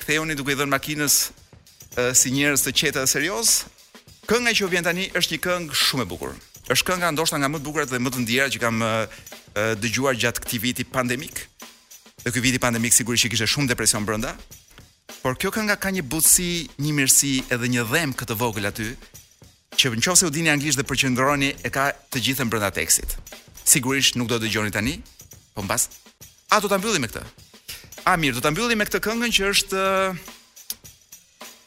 Kthehuni 0.00 0.34
duke 0.34 0.50
i 0.50 0.58
dhënë 0.58 0.74
makinës 0.74 1.18
e, 1.30 2.08
si 2.18 2.32
njerëz 2.34 2.64
të 2.66 2.72
qetë 2.80 2.98
dhe 2.98 3.06
serioz. 3.14 3.52
Kënga 4.26 4.50
që 4.58 4.70
vjen 4.74 4.88
tani 4.90 5.06
është 5.14 5.36
një 5.36 5.40
këngë 5.46 5.78
shumë 5.84 6.02
e 6.02 6.10
bukur. 6.10 6.34
Është 6.74 6.88
kënga 6.90 7.12
ndoshta 7.14 7.38
nga 7.38 7.52
më 7.54 7.62
të 7.62 7.68
bukurat 7.70 7.94
dhe 7.94 8.02
më 8.02 8.14
të 8.16 8.24
ndjera 8.24 8.50
që 8.50 8.64
kam 8.64 8.82
dëgjuar 9.84 10.18
gjatë 10.18 10.42
këtij 10.42 10.62
viti 10.66 10.84
pandemik. 10.90 11.44
Dhe 12.26 12.34
ky 12.34 12.42
vit 12.42 12.58
i 12.58 12.58
pandemik 12.66 12.92
sigurisht 12.98 13.28
që 13.30 13.36
kishte 13.36 13.46
shumë 13.54 13.70
depresion 13.76 14.02
brenda. 14.02 14.34
Por 15.22 15.38
kjo 15.38 15.54
kënga 15.54 15.78
ka 15.78 15.94
një 15.94 16.02
butsi, 16.10 16.64
një 16.82 16.96
mirësi 16.98 17.36
edhe 17.54 17.70
një 17.70 17.86
dhëm 17.92 18.16
këtë 18.18 18.34
vogël 18.42 18.66
aty, 18.72 18.90
që 19.76 20.16
se 20.16 20.26
u 20.26 20.30
dini 20.30 20.50
anglisht 20.50 20.78
dhe 20.78 20.86
përqendroheni 20.86 21.50
e 21.66 21.70
ka 21.70 21.90
të 22.10 22.18
gjithën 22.24 22.48
brenda 22.50 22.70
tekstit. 22.70 23.16
Sigurisht 23.64 24.16
nuk 24.16 24.28
do 24.28 24.38
të 24.38 24.44
dëgjoni 24.46 24.70
tani, 24.72 25.00
po 25.54 25.62
mbas 25.62 25.88
a 26.54 26.60
do 26.60 26.68
ta 26.68 26.78
mbyllim 26.78 27.02
me 27.02 27.08
këtë. 27.10 27.22
A 28.06 28.14
mirë, 28.20 28.36
do 28.36 28.40
ta 28.44 28.50
mbyllim 28.52 28.78
me 28.78 28.84
këtë 28.86 29.00
këngën 29.02 29.32
që 29.34 29.46
është 29.50 29.74
uh, 29.74 30.18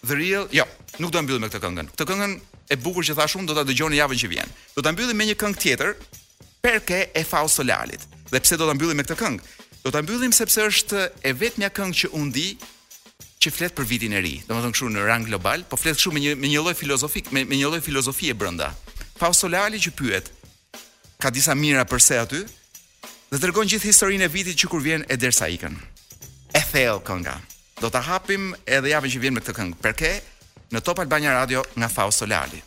The 0.06 0.16
Real. 0.16 0.46
Jo, 0.54 0.64
nuk 1.02 1.12
do 1.12 1.18
ta 1.18 1.24
mbyllim 1.26 1.42
me 1.44 1.50
këtë 1.50 1.60
këngën. 1.66 1.90
Këtë 1.96 2.06
këngën 2.12 2.36
e 2.72 2.78
bukur 2.80 3.04
që 3.08 3.16
thashun 3.18 3.48
do 3.50 3.58
ta 3.58 3.64
dëgjoni 3.68 3.98
javën 4.00 4.20
që 4.22 4.30
vjen. 4.36 4.54
Do 4.78 4.86
ta 4.86 4.94
mbyllim 4.96 5.18
me 5.20 5.28
një 5.32 5.36
këngë 5.42 5.60
tjetër, 5.64 5.98
Perke 6.64 7.02
e 7.16 7.22
Faust 7.28 7.58
Solalit. 7.60 8.04
Dhe 8.32 8.40
pse 8.44 8.56
do 8.58 8.68
ta 8.70 8.74
mbyllim 8.78 8.98
me 9.02 9.04
këtë 9.08 9.18
këngë? 9.20 9.52
Do 9.84 9.92
ta 9.94 10.02
mbyllim 10.06 10.32
sepse 10.36 10.66
është 10.70 11.02
uh, 11.04 11.20
e 11.30 11.34
vetmja 11.36 11.70
këngë 11.74 11.98
që 12.04 12.14
u 12.18 12.24
ndi 12.30 12.48
që 13.48 13.56
flet 13.56 13.76
për 13.78 13.86
vitin 13.88 14.16
e 14.18 14.22
ri. 14.22 14.34
Domethënë 14.48 14.76
kështu 14.76 14.90
në 14.94 15.04
rang 15.08 15.26
global, 15.28 15.64
po 15.72 15.80
flet 15.80 15.96
kështu 15.96 16.12
me 16.16 16.20
një 16.20 16.34
me 16.40 16.50
një 16.52 16.64
lloj 16.66 16.74
filozofik, 16.78 17.30
me 17.32 17.46
me 17.48 17.56
një 17.56 17.70
lloj 17.72 17.82
filozofie 17.86 18.36
brenda. 18.36 18.74
Paolo 19.22 19.50
Leali 19.54 19.80
që 19.80 19.94
pyet, 19.96 20.28
ka 21.22 21.32
disa 21.34 21.56
mira 21.56 21.86
për 21.88 22.04
se 22.04 22.20
aty, 22.24 22.42
dhe 23.32 23.40
tregon 23.42 23.70
gjithë 23.72 23.90
historinë 23.92 24.28
e 24.28 24.34
vitit 24.36 24.60
që 24.60 24.72
kur 24.72 24.84
vjen 24.84 25.08
e 25.08 25.18
dersa 25.20 25.48
ikën. 25.54 25.80
E 26.52 26.62
thell 26.74 27.00
kënga. 27.08 27.38
Do 27.80 27.90
ta 27.94 28.02
hapim 28.02 28.52
edhe 28.66 28.92
javën 28.94 29.16
që 29.16 29.22
vjen 29.24 29.36
me 29.38 29.44
këtë 29.46 29.58
këngë. 29.60 29.80
Për 29.82 30.24
Në 30.68 30.82
Top 30.84 31.00
Albania 31.00 31.32
Radio 31.32 31.64
nga 31.80 31.88
Faust 31.88 32.20
Solali. 32.20 32.67